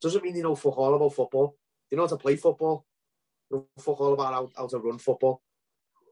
[0.00, 1.56] Doesn't mean they know fuck all about football.
[1.90, 2.84] They know how to play football.
[3.50, 5.42] They know fuck all about how, how to run football.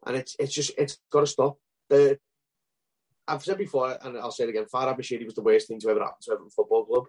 [0.07, 1.59] And it's it's just, it's got to stop.
[1.91, 2.19] The,
[3.29, 5.89] I've said before, and I'll say it again, Farhad Moshiri was the worst thing to
[5.91, 7.05] ever happen to Everton Football Club.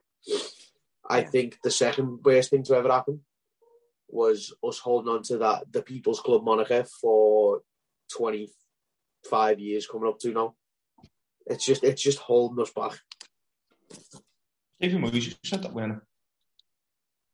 [1.10, 1.30] I Yeah.
[1.30, 3.22] think the second worst thing to ever happen
[4.10, 7.62] was us holding on to that the People's Club moniker for
[8.18, 10.56] 25 years coming up to now.
[11.48, 12.93] It's just it's just holding us back.
[14.78, 16.02] Stephen Moyes said that when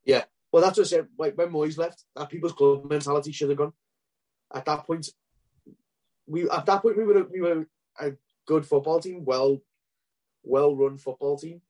[0.06, 1.08] Yeah, Well, that's what I said.
[1.18, 3.74] Like when Moyes left, that People's Club mentality should have gone.
[4.54, 5.10] At that point,
[6.32, 7.68] we at that point we were a, we were
[8.00, 8.14] a
[8.48, 9.62] good football team, well
[10.44, 11.62] well run football team.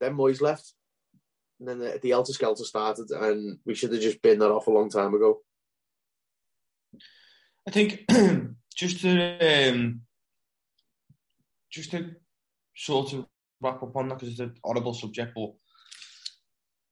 [0.00, 0.74] Then Moyes left,
[1.58, 4.66] and then the, the Elter Skelter started, and we should have just been that off
[4.66, 5.40] a long time ago.
[7.66, 8.04] I think
[8.76, 10.00] just to um,
[11.70, 12.14] just to
[12.74, 13.26] sort of
[13.62, 15.54] wrap up on that because it's an horrible subject, but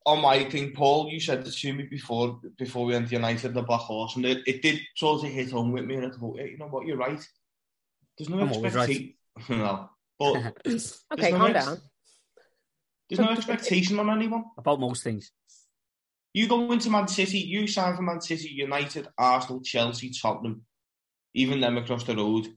[0.05, 3.53] on my thing, Paul, you said this to me before before we went to United
[3.53, 6.09] the Black Horse, and it, it did sort of hit home with me, and I
[6.09, 7.27] thought, hey, you know what, you're right.
[8.17, 8.65] There's no I'm right.
[8.65, 9.13] expectation.
[9.49, 9.89] no,
[10.19, 10.53] but
[11.13, 11.81] okay, no calm ex- down.
[13.09, 14.45] There's no expectation on anyone.
[14.57, 15.31] About most things.
[16.33, 20.63] You go into Man City, you sign for Man City, United, Arsenal, Chelsea, Tottenham,
[21.33, 22.47] even them across the road.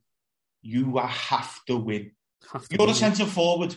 [0.62, 2.11] You have to win.
[2.53, 2.92] Have to You're be.
[2.92, 3.74] a centre forward,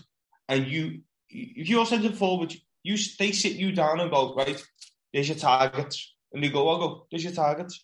[0.49, 2.53] and you, if you're centre forward,
[2.83, 4.61] you they sit you down and go right.
[5.13, 7.07] There's your targets, and they go, I'll go.
[7.11, 7.83] There's your targets.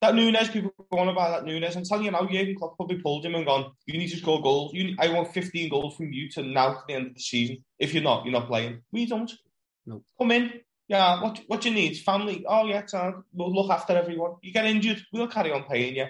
[0.00, 1.76] that Nunez, people going about that Nunez.
[1.76, 4.42] I'm telling you now, Jurgen Klopp probably pulled him and gone, you need to score
[4.42, 4.72] goals.
[4.74, 7.64] You, I want 15 goals from you to now to the end of the season.
[7.78, 8.82] If you're not, you're not playing.
[8.92, 9.30] We don't.
[9.86, 10.02] No.
[10.18, 10.52] Come in.
[10.88, 11.96] Yeah, what what you need?
[11.98, 12.44] Family.
[12.46, 14.32] Oh yeah, Tom, we'll look after everyone.
[14.42, 16.06] You get injured, we'll carry on paying you.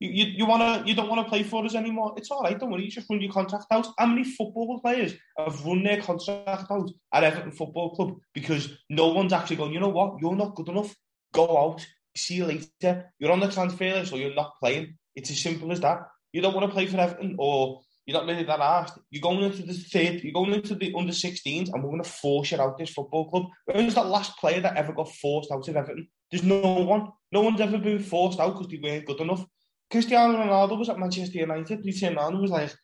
[0.00, 2.14] You, you, you wanna you don't want to play for us anymore.
[2.16, 2.84] It's all right, don't worry.
[2.84, 3.88] You just run your contract out.
[3.98, 9.08] How many football players have run their contract out at Everton Football Club because no
[9.08, 9.72] one's actually going.
[9.72, 10.20] You know what?
[10.20, 10.94] You're not good enough.
[11.32, 11.84] Go out.
[12.16, 13.12] See you later.
[13.18, 14.96] You're on the transfer list, or you're not playing.
[15.16, 16.02] It's as simple as that.
[16.32, 18.98] You don't want to play for Everton, or you're not really that asked.
[19.10, 20.22] You're going into the third.
[20.22, 23.28] You're going into the under 16s, and we're going to force you out this football
[23.28, 23.46] club.
[23.74, 26.08] Who's that last player that ever got forced out of Everton?
[26.30, 27.08] There's no one.
[27.32, 29.44] No one's ever been forced out because they weren't good enough.
[29.90, 31.80] Cristiano Ronaldo was at Manchester United.
[31.84, 32.74] He turned around and was like,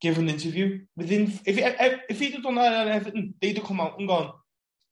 [0.00, 0.80] give an interview.
[0.96, 1.58] Within, if
[2.08, 4.32] if he'd have done that at Everton, they'd have come out and gone,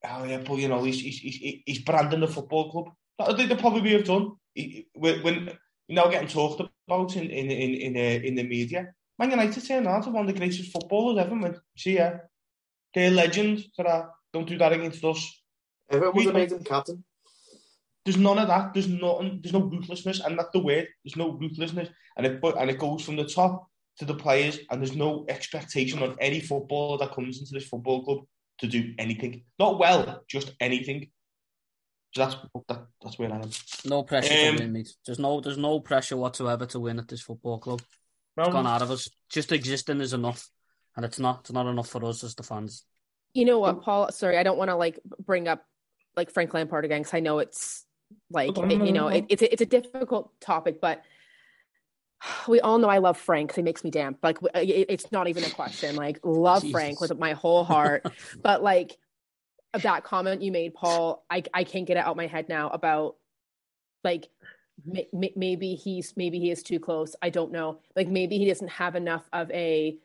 [0.05, 2.87] oh yeah, but you know, he's he's he's, he's branding the football club.
[3.19, 4.33] That they'd probably have done.
[4.55, 5.51] He, when
[5.89, 8.93] you know getting talked about in in in in, uh, in the media.
[9.19, 11.39] Man United turned around to one of the greatest footballers ever.
[11.39, 12.13] Went, see ya,
[12.95, 14.11] they're legends So that.
[14.33, 15.43] Don't do that against us.
[15.91, 17.05] Everyone We would have don't- made him captain.
[18.05, 18.75] There's none of that.
[18.75, 19.41] There's nothing.
[19.43, 20.89] There's no ruthlessness, and that's the word.
[21.05, 24.59] There's no ruthlessness, and it but and it goes from the top to the players,
[24.71, 28.19] and there's no expectation on any footballer that comes into this football club
[28.59, 29.45] to do anything.
[29.59, 31.11] Not well, just anything.
[32.15, 32.37] So that's
[32.69, 33.51] that, that's where I am.
[33.85, 34.91] No pressure Um, to win, mate.
[35.07, 37.83] There's no there's no pressure whatsoever to win at this football club.
[38.37, 39.09] It's gone out of us.
[39.31, 40.49] Just existing is enough,
[40.97, 41.41] and it's not.
[41.41, 42.85] It's not enough for us as the fans.
[43.35, 44.11] You know what, Paul?
[44.11, 45.65] Sorry, I don't want to like bring up
[46.17, 47.87] like Frank Lampard again because I know it's
[48.31, 51.03] like you know it, um, it's a, it's a difficult topic, but
[52.49, 54.19] we all know I love Frank 'cause he makes me damp.
[54.23, 55.97] Like it, it's not even a question.
[55.97, 58.07] Like love Frank with my whole heart,
[58.43, 58.97] but like
[59.73, 63.17] that comment you made, Paul, I I can't get it out my head now about
[64.05, 64.29] like
[64.87, 64.93] mm-hmm.
[64.93, 67.17] may, may- maybe he's maybe he is too close.
[67.23, 67.81] I don't know.
[67.97, 69.99] Like maybe he doesn't have enough of a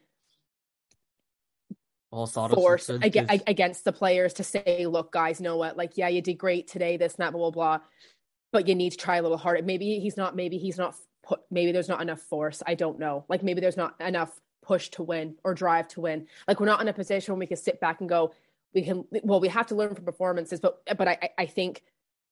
[2.11, 5.75] Authority force to ag- give- ag- against the players to say, look, guys, know what?
[5.75, 7.85] Like, yeah, you did great today, this and that, blah, blah, blah.
[8.53, 9.61] But you need to try a little harder.
[9.61, 12.63] Maybe he's not, maybe he's not put, maybe there's not enough force.
[12.65, 13.25] I don't know.
[13.27, 16.27] Like, maybe there's not enough push to win or drive to win.
[16.47, 18.33] Like, we're not in a position where we can sit back and go,
[18.73, 21.83] we can, well, we have to learn from performances, but, but I, I- I think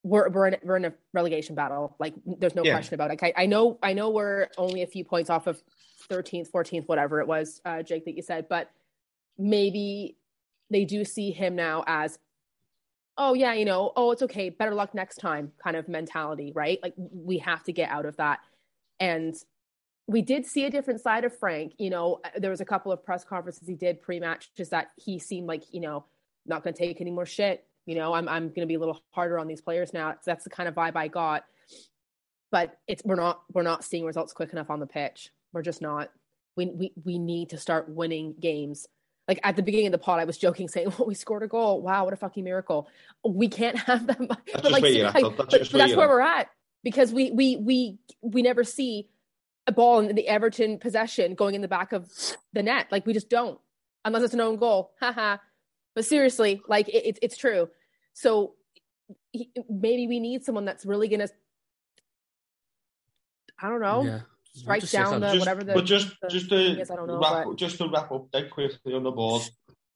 [0.04, 1.96] we're, we're in, we're in a relegation battle.
[2.00, 2.74] Like, there's no Yeah.
[2.74, 3.20] question about it.
[3.22, 5.62] I, I know, I know we're only a few points off of
[6.10, 8.70] 13th, 14th, whatever it was, uh, Jake, that you said, but
[9.38, 10.18] maybe
[10.70, 12.18] they do see him now as
[13.18, 16.80] oh yeah you know oh it's okay better luck next time kind of mentality right?
[16.82, 18.40] Like we have to get out of that.
[19.00, 19.36] And
[20.08, 22.92] we did see a different side of frank you know uh, there was a couple
[22.92, 26.06] of press conferences he did pre-match just that he seemed like you know
[26.46, 27.66] not going to take any more shit.
[27.86, 30.14] You know i'm, I'm going to be a little harder on these players now.
[30.26, 31.46] That's the kind of vibe i got.
[32.52, 35.32] But it's we're not we're not seeing results quick enough on the pitch.
[35.54, 36.10] We're just not.
[36.56, 38.88] We we, we need to start winning games
[39.28, 41.48] like at the beginning of the pod, I was joking saying, "Well, we scored a
[41.48, 41.82] goal.
[41.82, 42.88] Wow, what a fucking miracle!"
[43.28, 44.20] We can't have that.
[44.20, 46.50] But like, where like- That's but, but where that's where we're at
[46.84, 49.10] because we we we we never see
[49.68, 52.12] a ball in the Everton possession going in the back of
[52.54, 52.88] the net.
[52.92, 53.60] Like we just don't,
[54.04, 54.92] unless it's an own goal.
[55.00, 55.38] Haha.
[55.96, 57.70] but seriously, like it, it's it's true.
[58.14, 58.54] So
[59.32, 61.28] he, maybe we need someone that's really gonna.
[63.60, 64.04] I don't know.
[64.04, 64.20] yeah.
[64.56, 67.08] Strike down of- the- Just- whatever the- but just the just to is, I don't
[67.08, 69.42] know, wrap but- just to wrap up dead quickly on the board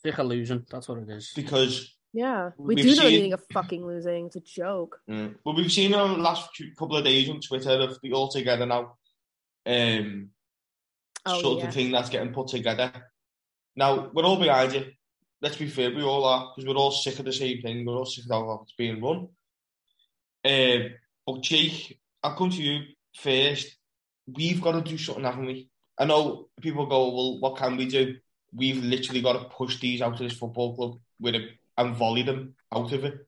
[0.04, 0.66] sick of losing.
[0.70, 1.32] That's what it is.
[1.36, 4.26] because Yeah, we We've do know seen- anything of fucking losing.
[4.28, 5.00] It's a joke.
[5.08, 5.36] Mm.
[5.46, 8.66] Well, we've seen over the last couple of days on Twitter of the all together
[8.66, 8.98] now.
[9.66, 10.32] Um,
[11.26, 11.68] Oh, sort yeah.
[11.68, 12.92] of thing that's getting put together.
[13.76, 14.92] Now we're all behind you.
[15.42, 17.86] Let's be fair, we all are because we're all sick of the same thing.
[17.86, 19.28] We're all sick of how it's being run.
[20.44, 20.90] Um,
[21.28, 22.86] but Jake, I'll come to you
[23.16, 23.76] first.
[24.36, 25.70] We've got to do something, haven't we?
[25.98, 28.18] I know people go, well, what can we do?
[28.54, 32.24] We've literally got to push these out of this football club with a, and volley
[32.24, 33.28] them out of it.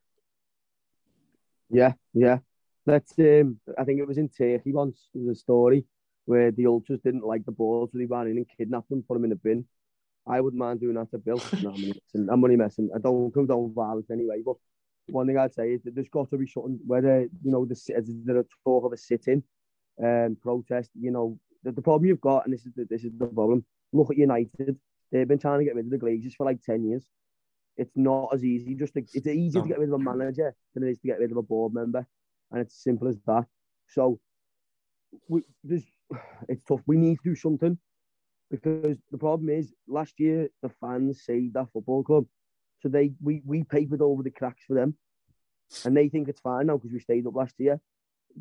[1.70, 2.40] Yeah, yeah.
[2.86, 3.14] Let's.
[3.20, 5.10] Um, I think it was in Turkey once.
[5.14, 5.86] There was a story
[6.26, 9.16] where the ultras didn't like the balls, so they ran in and kidnapped them, put
[9.16, 9.66] them in a bin.
[10.28, 11.42] I wouldn't mind doing that to Bill.
[11.62, 12.30] no, I'm only messing.
[12.30, 12.90] I'm only messing.
[12.96, 14.42] I don't condone violence anyway.
[14.46, 14.56] But
[15.08, 17.74] one thing I'd say is that there's got to be something whether you know the
[17.74, 19.44] is there a talk of a sit-in,
[20.04, 20.90] um, protest.
[21.00, 23.66] You know the, the problem you've got, and this is the, this is the problem.
[23.94, 24.78] Look at United.
[25.12, 27.06] They've been trying to get rid of the Glazers for like ten years.
[27.78, 28.76] It's not as easy.
[28.76, 29.64] Just to, it's easier No.
[29.64, 31.74] to get rid of a manager than it is to get rid of a board
[31.74, 32.06] member,
[32.52, 33.46] and it's simple as that.
[33.90, 34.20] So
[35.28, 35.86] we there's
[36.50, 36.82] it's tough.
[36.86, 37.78] We need to do something
[38.50, 42.26] because the problem is last year the fans saved that football club,
[42.82, 44.96] so they we we papered over the cracks for them,
[45.86, 47.80] and they think it's fine now because we stayed up last year.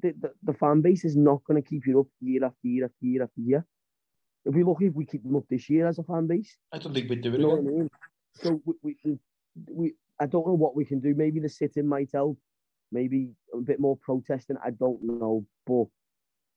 [0.01, 2.85] The, the, the fan base is not going to keep you up year after year
[2.85, 3.67] after year after year.
[4.45, 6.79] If we lucky if we keep them up this year as a fan base, I
[6.79, 7.91] don't think we'd do you it know what I mean?
[8.35, 9.19] So we, we, we,
[9.69, 11.15] we I don't know what we can do.
[11.15, 12.39] Maybe the sit-in might help.
[12.93, 14.57] Maybe a bit more protesting.
[14.65, 15.87] I don't know, but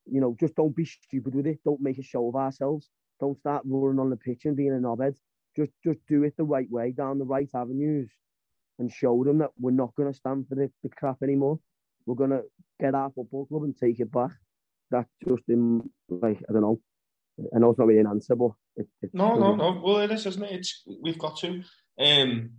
[0.06, 1.60] you know, just don't be stupid with it.
[1.64, 2.88] Don't make a show of ourselves.
[3.20, 5.16] Don't start roaring on the pitch and being a knobhead.
[5.56, 8.10] Just just do it the right way, down the right avenues,
[8.78, 11.58] and show them that we're not going to stand for the, the crap anymore.
[12.06, 12.42] We're going to
[12.80, 14.30] get our football club and take it back.
[14.90, 16.80] That's just in like I don't know.
[17.54, 19.80] I know it's not really an answer, but it, it, No, no, no.
[19.82, 20.52] Well, it is, isn't it?
[20.52, 21.62] It's we've got to,
[21.98, 22.50] um,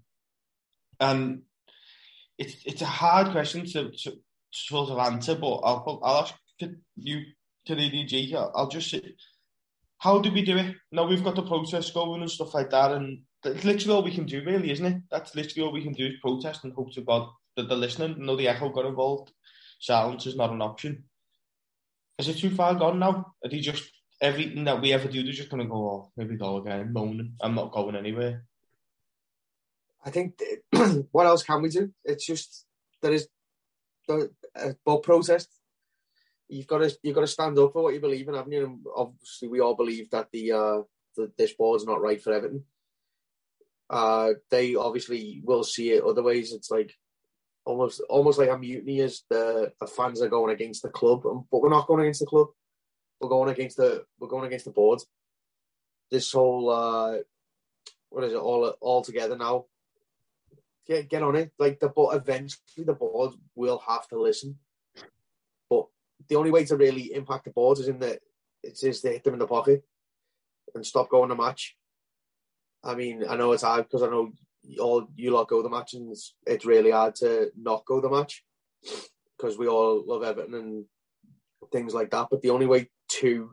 [1.00, 1.41] and
[2.38, 4.18] it's it's a hard question to, to, to
[4.52, 5.36] sort of answer.
[5.36, 6.34] But I'll I'll ask
[6.98, 7.22] you,
[7.66, 8.36] Canadian G.
[8.36, 9.16] I'll, I'll just say,
[10.00, 10.76] how do we do it?
[10.91, 14.14] Now we've got the protest going and stuff like that, and that's literally all we
[14.14, 15.02] can do, really, isn't it?
[15.10, 18.26] That's literally all we can do is protest and hope to God that they're listening.
[18.26, 19.32] No, the echo got involved.
[19.80, 21.06] Silence is not an option.
[22.18, 23.34] Is it too far gone now?
[23.43, 23.91] Are they just
[24.22, 26.91] everything that we ever do, they're just going to go, oh, here we go again,
[26.93, 27.34] moaning.
[27.41, 28.45] I'm not going anywhere.
[30.03, 30.39] I think
[31.12, 31.91] what else can we do?
[32.03, 32.66] It's just
[33.01, 33.28] there is
[34.08, 35.49] the uh, protest.
[36.47, 38.66] You've got to you've got to stand up for what you believe in, haven't you?
[38.66, 40.82] And obviously, we all believe that the uh,
[41.16, 42.66] the, this not right for Everton.
[43.89, 46.53] Uh, they obviously will see it other ways.
[46.53, 46.93] It's like
[47.66, 51.45] almost almost like a mutiny as the, the fans are going against the club, Um,
[51.51, 52.47] but we're not going against the club.
[53.20, 55.01] We're going against the we're going against the board.
[56.11, 57.18] This whole uh,
[58.09, 59.66] what is it all all together now?
[60.88, 61.51] Get get on it.
[61.57, 64.59] Like the board eventually the board will have to listen.
[65.70, 65.88] But
[66.30, 68.20] the only way to really impact the board is in the
[68.63, 69.84] it is to hit them in the pocket
[70.74, 71.76] and stop going the match.
[72.84, 74.32] I mean, I know it's hard because I know
[74.80, 78.09] all you lot go the match and it's, it's really hard to not go the
[78.09, 78.43] match
[79.38, 80.86] because we all love Everton and
[81.72, 82.28] things like that.
[82.30, 82.89] But the only way
[83.20, 83.51] to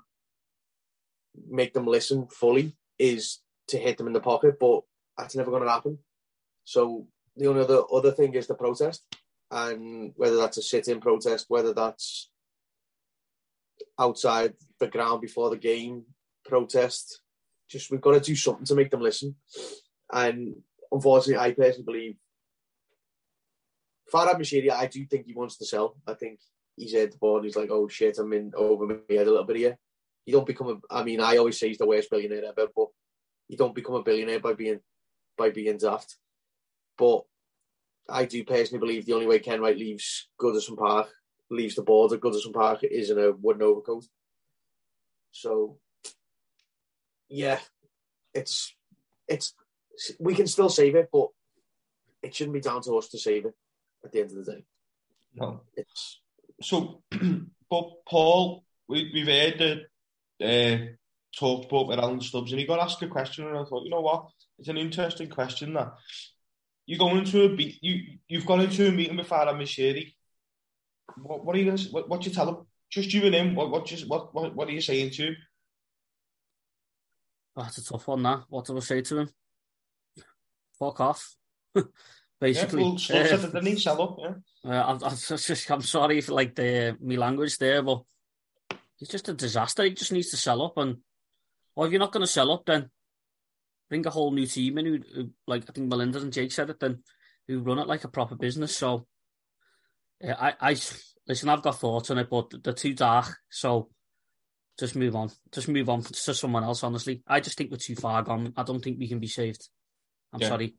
[1.48, 4.82] make them listen fully is to hit them in the pocket, but
[5.16, 5.98] that's never going to happen.
[6.64, 7.06] So
[7.36, 9.02] the only other other thing is the protest,
[9.50, 12.30] and whether that's a sit-in protest, whether that's
[13.98, 16.04] outside the ground before the game
[16.44, 17.20] protest,
[17.68, 19.36] just we've got to do something to make them listen.
[20.12, 20.56] And
[20.93, 22.16] unfortunately, I personally believe
[24.12, 25.97] Farhad Moshiri, I do think he wants to sell.
[26.07, 26.40] I think
[26.76, 27.45] he's at the board.
[27.45, 29.78] He's like, oh shit, I'm in over my head a little bit here.
[30.26, 30.95] You don't become a.
[30.95, 32.88] I mean, I always say he's the worst billionaire ever, but
[33.49, 34.80] you don't become a billionaire by being
[35.36, 36.16] by being daft.
[36.97, 37.22] But
[38.09, 41.09] I do personally believe the only way Kenwright leaves Goodison Park,
[41.51, 44.05] leaves the board at Goodison Park, is in a wooden overcoat.
[45.32, 45.78] So,
[47.28, 47.59] yeah,
[48.34, 48.74] it's
[49.26, 49.55] it's
[50.18, 51.28] we can still save it, but
[52.22, 53.55] it shouldn't be down to us to save it.
[54.05, 54.64] At the end of the day,
[55.36, 55.61] No.
[55.76, 56.20] it's
[56.61, 57.03] So,
[57.70, 59.84] but Paul, we, we've heard the
[60.45, 60.86] uh,
[61.38, 64.01] talked about Alan Stubbs, and he got asked a question, and I thought, you know
[64.01, 64.26] what,
[64.59, 65.93] it's an interesting question that
[66.86, 70.14] you go into a be- you you've gone into a meeting with Farhad Moshiri.
[71.16, 72.66] What, what are you going to what, what you tell him?
[72.90, 73.55] Just you and him.
[73.55, 75.36] What what just what what, what are you saying to him?
[77.55, 78.45] That's a tough one, that.
[78.49, 79.30] What do I say to him?
[80.82, 81.36] Fuck off.
[82.44, 82.82] Yeah, Basically.
[82.82, 83.78] well, Stubbs Uh, said it.
[83.78, 84.34] Sell up, yeah.
[84.68, 88.02] Uh, I'm, I'm, just, I'm sorry for like the me language there, but
[88.96, 89.84] he's just a disaster.
[89.84, 90.96] He just needs to sell up, and
[91.76, 92.90] or if you're not going to sell up, then
[93.88, 94.86] bring a whole new team in.
[94.86, 97.04] Who, who, like I think Melinda and Jake said it, then
[97.46, 98.76] who run it like a proper business.
[98.76, 99.06] So,
[100.20, 100.76] yeah, I, I
[101.28, 101.48] listen.
[101.48, 103.32] I've got thoughts on it, but they're too dark.
[103.50, 103.88] So,
[104.80, 105.30] just move on.
[105.52, 106.82] Just move on to someone else.
[106.82, 108.52] Honestly, I just think we're too far gone.
[108.56, 109.68] I don't think we can be saved.
[110.32, 110.48] I'm Yeah.
[110.48, 110.74] sorry.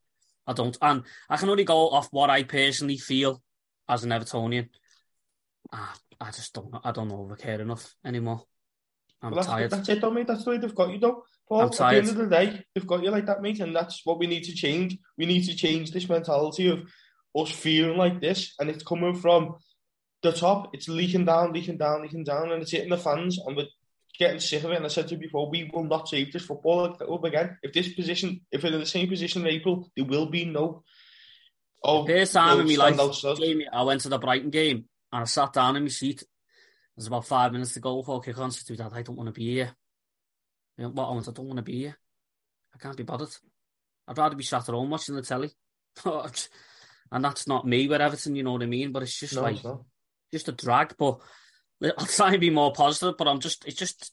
[0.45, 0.77] I don't.
[0.81, 3.41] And I can only go off what I personally feel
[3.87, 4.69] as an Evertonian.
[5.71, 6.73] Ah, I just don't.
[6.83, 8.43] I don't know if I care enough anymore.
[9.21, 9.71] I'm Well, that's, tired.
[9.71, 10.27] that's it, though, mate.
[10.27, 11.23] That's the way they've got you, though.
[11.47, 13.75] Paul, I'm at the end of the day, they've got you like that, mate, and
[13.75, 14.97] that's what we need to change.
[15.17, 16.89] We need to change this mentality of
[17.35, 19.55] us feeling like this, and it's coming from
[20.23, 20.73] the top.
[20.73, 23.67] It's leaking down, leaking down, leaking down, and it's hitting the fans, and we're
[24.17, 24.77] getting sick of it.
[24.77, 27.57] And I said to you before, we will not save this football club again.
[27.61, 30.83] If this position, if we're in the same position in April, there will be no.
[31.83, 33.37] Oh, First time in my life.
[33.37, 36.23] Jamie, I went to the Brighton game and I sat down in my seat.
[36.95, 38.51] There's about five minutes to go before kick on.
[38.51, 39.75] So, Dad, I don't want to be here.
[40.77, 41.97] You know, what I want, I don't want to be here.
[42.73, 43.35] I can't be bothered.
[44.07, 45.51] I'd rather be sat at home watching the telly.
[46.05, 48.91] and that's not me with Everton, you know what I mean?
[48.91, 49.65] But it's just No, like it's
[50.31, 50.95] just a drag.
[50.97, 51.19] But
[51.81, 53.15] I'll try and be more positive.
[53.17, 54.11] But I'm just, it's just,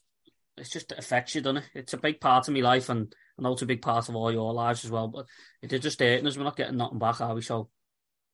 [0.57, 1.69] it's just it affects you, doesn't it?
[1.73, 4.15] It's a big part of my life, and I know it's a big part of
[4.15, 5.07] all your lives as well.
[5.07, 5.25] But
[5.61, 6.37] it's just hurting us.
[6.37, 7.41] We're not getting nothing back, are we?
[7.41, 7.69] So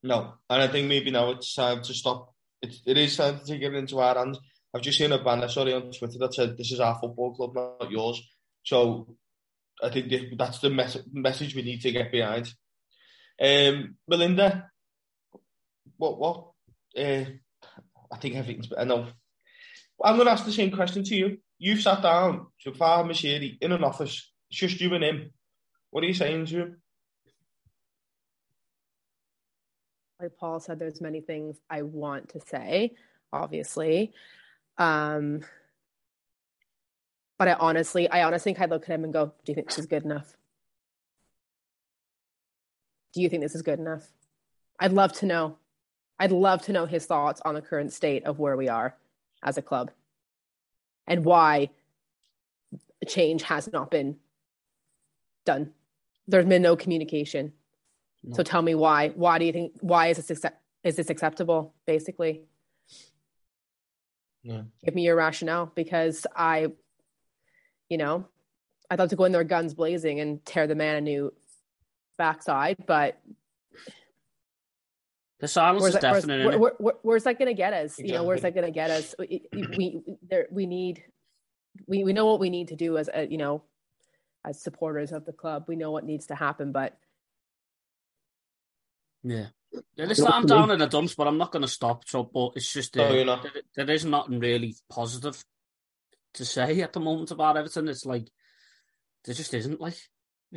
[0.03, 3.45] No, and I think maybe now it's time to stop it's, it is time to
[3.45, 4.39] take it into our hands.
[4.73, 7.55] I've just seen a banner, sorry, on Twitter that said, this is our football club,
[7.55, 8.21] not yours.
[8.63, 9.15] So
[9.81, 12.51] I think that's the mes- message we need to get behind.
[13.41, 14.69] Um, Melinda,
[15.97, 16.51] what, what,
[16.97, 17.25] uh,
[18.11, 19.07] I think everything's, I know.
[20.03, 21.37] I'm going to ask the same question to you.
[21.57, 25.31] You've sat down to Far Moshiri in an office, it's just you and him.
[25.89, 26.81] What are you saying to him?
[30.19, 32.95] Like Paul said, there's many things I want to say,
[33.31, 34.13] obviously.
[34.77, 35.41] Um,
[37.37, 39.67] but I honestly, I honestly think I'd look at him and go, Do you think
[39.67, 40.35] this is good enough?
[43.13, 44.07] Do you think this is good enough?
[44.79, 45.57] I'd love to know.
[46.19, 48.95] I'd love to know his thoughts on the current state of where we are
[49.43, 49.91] as a club
[51.05, 51.69] and why
[53.07, 54.17] change has not been
[55.45, 55.71] done.
[56.27, 57.53] There's been no communication.
[58.23, 58.35] No.
[58.35, 59.09] So tell me why.
[59.09, 59.73] Why do you think?
[59.79, 61.73] Why is this accept, is this acceptable?
[61.85, 62.41] Basically,
[64.43, 66.67] give me your rationale because I,
[67.89, 68.25] you know,
[68.89, 71.33] I'd love to go in there guns blazing and tear the man a new
[72.17, 73.19] backside, but
[75.39, 76.45] the silence is that, definite.
[76.45, 77.91] Where's, where, where, where's that going to get us?
[77.91, 78.07] Exactly.
[78.07, 79.15] You know, where's that going to get us?
[79.19, 81.03] We we, there, we need
[81.87, 83.63] we we know what we need to do as a, you know
[84.45, 85.65] as supporters of the club.
[85.67, 86.97] We know what needs to happen, but
[89.23, 89.47] yeah.
[89.95, 92.07] Yeah, listen, I'm down in the dumps, but I'm not going to stop.
[92.07, 95.43] So, but it's just uh, no, there, there is nothing really positive
[96.35, 97.87] to say at the moment about everything.
[97.89, 98.29] It's like
[99.25, 99.97] there just isn't like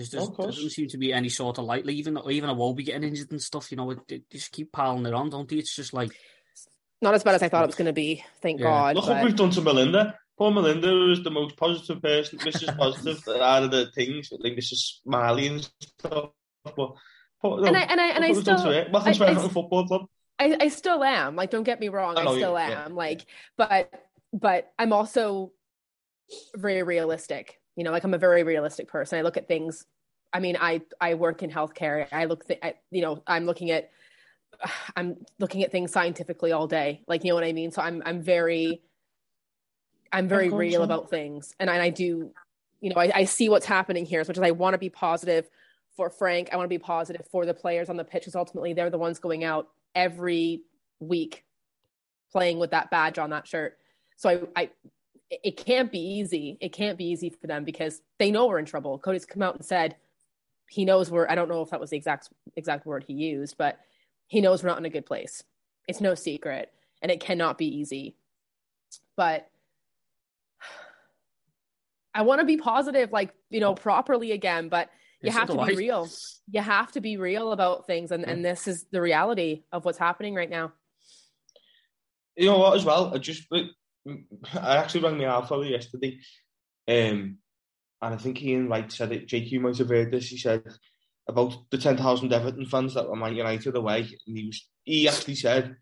[0.01, 1.85] there's just oh, there doesn't seem to be any sort of light.
[1.85, 3.71] Like, even even I will be getting injured and stuff.
[3.71, 5.57] You know, it, it, just keep piling it on, don't they?
[5.57, 6.11] It's just like
[7.03, 8.25] not as bad as I thought it was going to be.
[8.41, 8.67] Thank yeah.
[8.67, 8.97] God.
[8.97, 9.17] Look but...
[9.17, 10.19] what we've done to Melinda.
[10.39, 12.75] Poor Melinda is the most positive person, Mrs.
[12.79, 14.31] Positive out of the things.
[14.33, 15.03] Like Mrs.
[15.03, 16.31] Smiley and stuff.
[16.65, 16.93] But
[17.43, 20.07] and I and I and I still welcome to I, football club.
[20.39, 21.37] I, I still am.
[21.37, 22.71] Like, don't get me wrong, I, I still am.
[22.71, 22.87] Yeah.
[22.91, 23.27] Like,
[23.59, 23.93] but
[24.33, 25.53] but I'm also
[26.57, 27.60] very realistic.
[27.81, 29.19] You know, like I'm a very realistic person.
[29.19, 29.87] I look at things.
[30.35, 32.07] I mean, I I work in healthcare.
[32.13, 33.91] I look, th- I, you know, I'm looking at
[34.97, 37.01] I'm looking at things scientifically all day.
[37.09, 37.71] Like, you know what I mean?
[37.71, 38.83] So I'm I'm very
[40.13, 42.31] I'm very real about things, and I, I do.
[42.83, 44.91] You know, I, I see what's happening here, as much as I want to be
[44.91, 45.49] positive
[45.97, 46.51] for Frank.
[46.53, 48.99] I want to be positive for the players on the pitch because ultimately they're the
[48.99, 50.65] ones going out every
[50.99, 51.47] week
[52.31, 53.79] playing with that badge on that shirt.
[54.17, 54.71] So I, I
[55.31, 56.59] it can't be easy.
[56.61, 58.99] It can't be easy for them because they know we're in trouble.
[58.99, 59.97] Coady's come out and said
[60.69, 63.57] he knows we're I don't know if that was the exact exact word he used,
[63.57, 63.79] but
[64.27, 65.43] he knows we're not in a good place.
[65.89, 66.71] It's no secret
[67.03, 68.17] and it cannot be easy.
[69.17, 69.49] But
[72.15, 74.91] I want to be positive like, you know, properly again, but
[75.23, 76.09] you have to be real.
[76.51, 78.31] You have to be real about things, and, yeah.
[78.31, 80.73] and this is the reality of what's happening right now.
[82.37, 82.75] You know what?
[82.75, 83.47] As well, I just
[84.55, 86.19] I actually rang my alpha yesterday,
[86.89, 87.39] um,
[88.03, 89.29] and I think Ian Wright said it.
[89.29, 90.29] Jake, you might have heard this.
[90.29, 90.65] He said
[91.29, 95.09] about the ten thousand Everton fans that were Man United away, and he was he
[95.09, 95.77] actually said,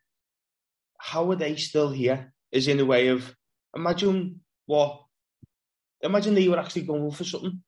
[0.98, 3.34] "How are they still here?" Is in a way of
[3.76, 5.02] imagine what
[6.00, 7.62] imagine they were actually going for something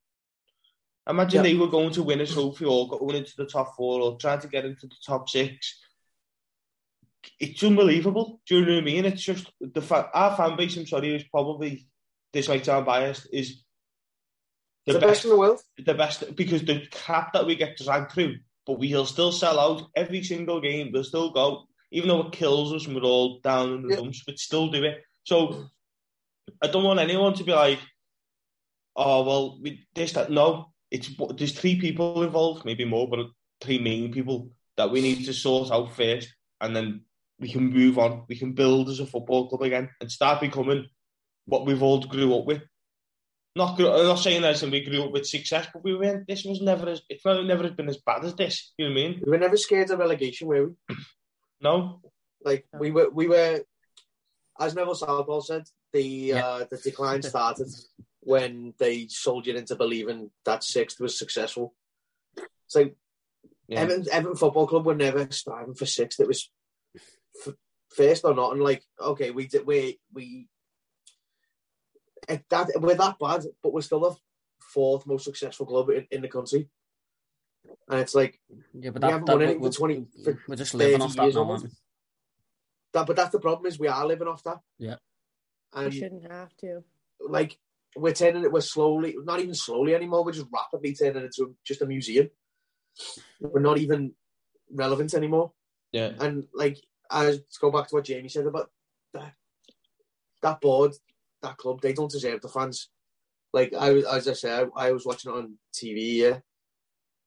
[1.09, 4.17] Imagine they were going to win a trophy or going into the top four or
[4.17, 5.81] trying to get into the top six.
[7.39, 8.41] It's unbelievable.
[8.47, 9.05] Do you know what I mean?
[9.05, 10.77] It's just the fact our fan base.
[10.77, 11.87] I'm sorry, is probably
[12.33, 13.29] this might sound biased.
[13.33, 13.63] Is
[14.87, 15.61] the, the best, best, in the world.
[15.85, 18.37] The best because the crap that we get dragged through,
[18.67, 20.91] but we'll still sell out every single game.
[20.93, 23.97] We'll still go, even though it kills us and we're all down in the yeah.
[23.97, 25.03] dumps, but still do it.
[25.25, 25.67] So
[26.63, 27.81] I don't want anyone to be like,
[28.97, 30.31] oh well, we this that.
[30.31, 33.27] No, it's there's three people involved, maybe more, but
[33.61, 37.03] three main people that we need to sort out first, and then
[37.41, 38.25] we can move on.
[38.29, 40.87] We can build as a football club again and start becoming
[41.47, 42.63] what we've all grew up with.
[43.57, 46.29] Not, I'm not saying that we grew up with success, but we went.
[46.29, 48.73] This was never as it's never been as bad as this.
[48.79, 49.21] You know what I mean?
[49.25, 50.97] We were never scared of relegation, were we?
[51.61, 52.01] no.
[52.45, 53.61] Like we were, we were.
[54.59, 56.47] As Neville Southall said, the yeah.
[56.47, 57.69] uh, the decline started
[58.21, 61.75] when they sold you into believing that sixth was successful.
[62.67, 62.91] So
[63.67, 63.81] yeah.
[63.81, 66.21] Everton, Everton Football Club were never striving for sixth.
[66.21, 66.51] It was
[67.47, 67.55] f-
[67.89, 70.49] first or not, and like okay, we did we we
[72.29, 74.17] eh, that we're that bad, but we're still the
[74.61, 76.69] fourth most successful club in, in the country.
[77.89, 78.41] And it's like
[78.75, 80.07] yeah, but that, we haven't that, won anything for twenty.
[80.25, 81.59] For we're just living off that now,
[82.93, 84.59] that, but that's the problem is we are living off that.
[84.79, 84.97] Yeah,
[85.75, 86.83] and we shouldn't have to.
[87.21, 87.59] Like
[87.97, 91.57] we're turning it, we're slowly, not even slowly anymore, we're just rapidly turning it into
[91.65, 92.31] just a museum.
[93.41, 94.13] We're not even
[94.71, 95.53] relevant anymore.
[95.93, 96.13] Yeah.
[96.21, 96.79] And like,
[97.11, 98.71] I go back to what Jamie said about
[99.15, 99.35] that
[100.43, 100.95] that board,
[101.43, 101.81] that club.
[101.81, 102.89] They don't deserve the fans.
[103.53, 106.39] Like I as I said, I, I was watching it on TV, yeah,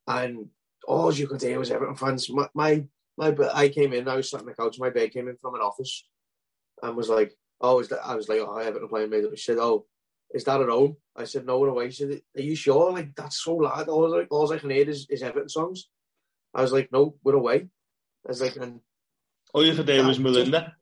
[0.07, 0.49] and
[0.87, 2.29] all you could hear was Everton fans.
[2.29, 2.83] My, my,
[3.17, 4.07] my, I came in.
[4.07, 4.79] I was sat on the couch.
[4.79, 6.05] My bed came in from an office,
[6.81, 9.57] and was like, "Oh, is that?" I was like, "Oh, Everton playing me." He said,
[9.57, 9.85] "Oh,
[10.33, 13.15] is that at home?" I said, "No, we're away." He said, "Are you sure?" Like
[13.15, 13.89] that's so loud.
[13.89, 15.89] All, all I can hear is, is Everton songs.
[16.53, 17.67] I was like, "No, we're away."
[18.25, 18.79] I was like, and
[19.53, 20.75] All you could do was Melinda.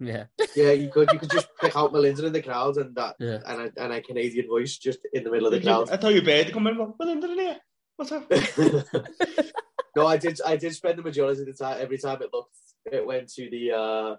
[0.00, 0.24] Yeah,
[0.56, 3.38] yeah, you could you could just pick out Melinda in the crowd and that yeah.
[3.46, 5.88] and a, and a Canadian voice just in the middle of the crowd.
[5.90, 6.76] I tell your bed to come in.
[6.76, 7.56] go, Melinda in here.
[7.96, 8.28] What's up?
[9.96, 10.40] no, I did.
[10.44, 11.78] I did spend the majority of the time.
[11.80, 12.56] Every time it looked,
[12.90, 13.70] it went to the.
[13.72, 14.16] uh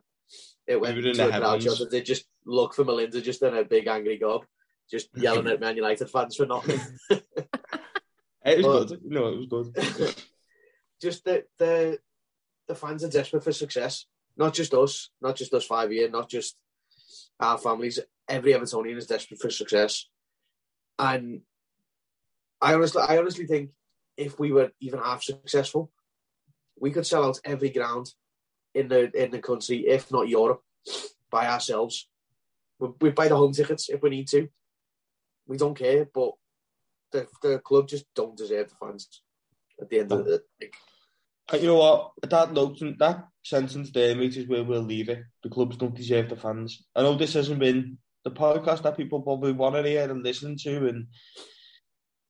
[0.65, 1.63] It went You to the the crowd heavens.
[1.65, 1.81] shot.
[1.81, 4.45] and They just look for Melinda, just in a big angry gob,
[4.89, 6.79] just yelling at Man United fans for nothing.
[7.09, 9.01] It was Well- good.
[9.03, 10.15] No, it was good.
[11.01, 11.99] just the the
[12.67, 14.05] the fans are desperate for success.
[14.37, 16.57] Not just us, not just us five year, not just
[17.39, 17.99] our families.
[18.27, 20.07] Every Evertonian is desperate for success,
[20.97, 21.41] and
[22.61, 23.69] I honestly, I honestly think
[24.17, 25.91] if we were even half successful,
[26.79, 28.07] we could sell out every ground
[28.73, 30.61] in the in the country, if not Europe,
[31.29, 32.09] by ourselves.
[32.99, 34.49] We buy the home tickets if we need to.
[35.47, 36.31] We don't care, but
[37.11, 39.21] the the club just don't deserve the fans.
[39.79, 40.43] At the end of the.
[41.51, 42.11] And you know what?
[42.29, 45.23] That note, that sentence there, mate, is where we'll leave it.
[45.43, 46.85] The clubs don't deserve the fans.
[46.95, 50.57] I know this hasn't been the podcast that people probably want to hear and listen
[50.57, 51.07] to and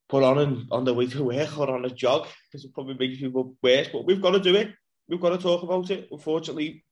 [0.10, 2.96] put on and, on the way to work or on a jog because it probably
[2.96, 3.88] makes people worse.
[3.92, 4.74] But we've got to do it.
[5.08, 6.10] We've got to talk about it.
[6.12, 6.84] Unfortunately,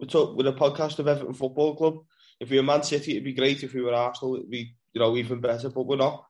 [0.00, 1.98] we talk with a podcast of Everton Football Club.
[2.40, 3.62] If we were Man City, it'd be great.
[3.62, 5.68] If we were Arsenal, it'd be you know even better.
[5.68, 6.24] But we're not.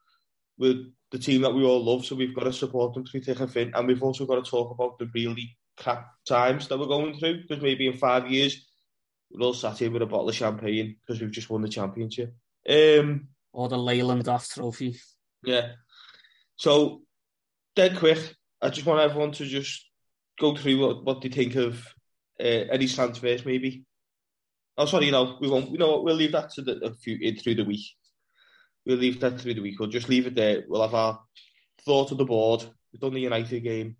[0.58, 3.40] We're the team that we all love, so we've got to support them through thick
[3.40, 3.72] and thin.
[3.74, 7.42] And we've also got to talk about the really crap times that we're going through
[7.42, 8.66] because maybe in five years
[9.30, 12.34] we're all sat here with a bottle of champagne because we've just won the championship.
[12.68, 14.96] Um, Or the Leyland DAF trophy.
[15.44, 15.72] yeah.
[16.56, 17.02] So,
[17.76, 19.86] dead quick, I just want everyone to just
[20.40, 21.78] go through what, what they think of
[22.40, 23.84] uh, any transfers, maybe.
[24.76, 25.70] Oh, sorry, you know, we won't.
[25.70, 26.04] You know what?
[26.04, 27.86] We'll leave that to the a few in through the week.
[28.88, 29.78] We'll leave that through the week.
[29.78, 30.64] We'll just leave it there.
[30.66, 31.20] We'll have our
[31.84, 32.64] thought of the board.
[32.90, 33.96] We've done the United game,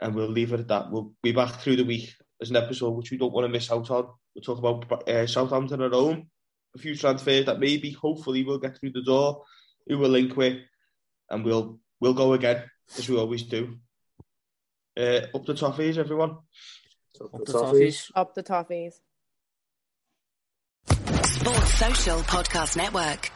[0.00, 0.90] and we'll leave it at that.
[0.90, 2.12] We'll be back through the week
[2.42, 4.08] as an episode which we don't want to miss out on.
[4.34, 6.26] We'll talk about uh, Southampton at home,
[6.74, 9.44] a few transfers that maybe, hopefully, we'll get through the door.
[9.86, 10.58] Who we'll link with,
[11.30, 12.64] and we'll we'll go again
[12.98, 13.76] as we always do.
[14.98, 16.38] Uh, up the toffees, everyone.
[17.14, 18.10] So, Up the the toffees.
[18.16, 18.94] Up the toffees.
[20.88, 23.30] Sports Social Podcast Network.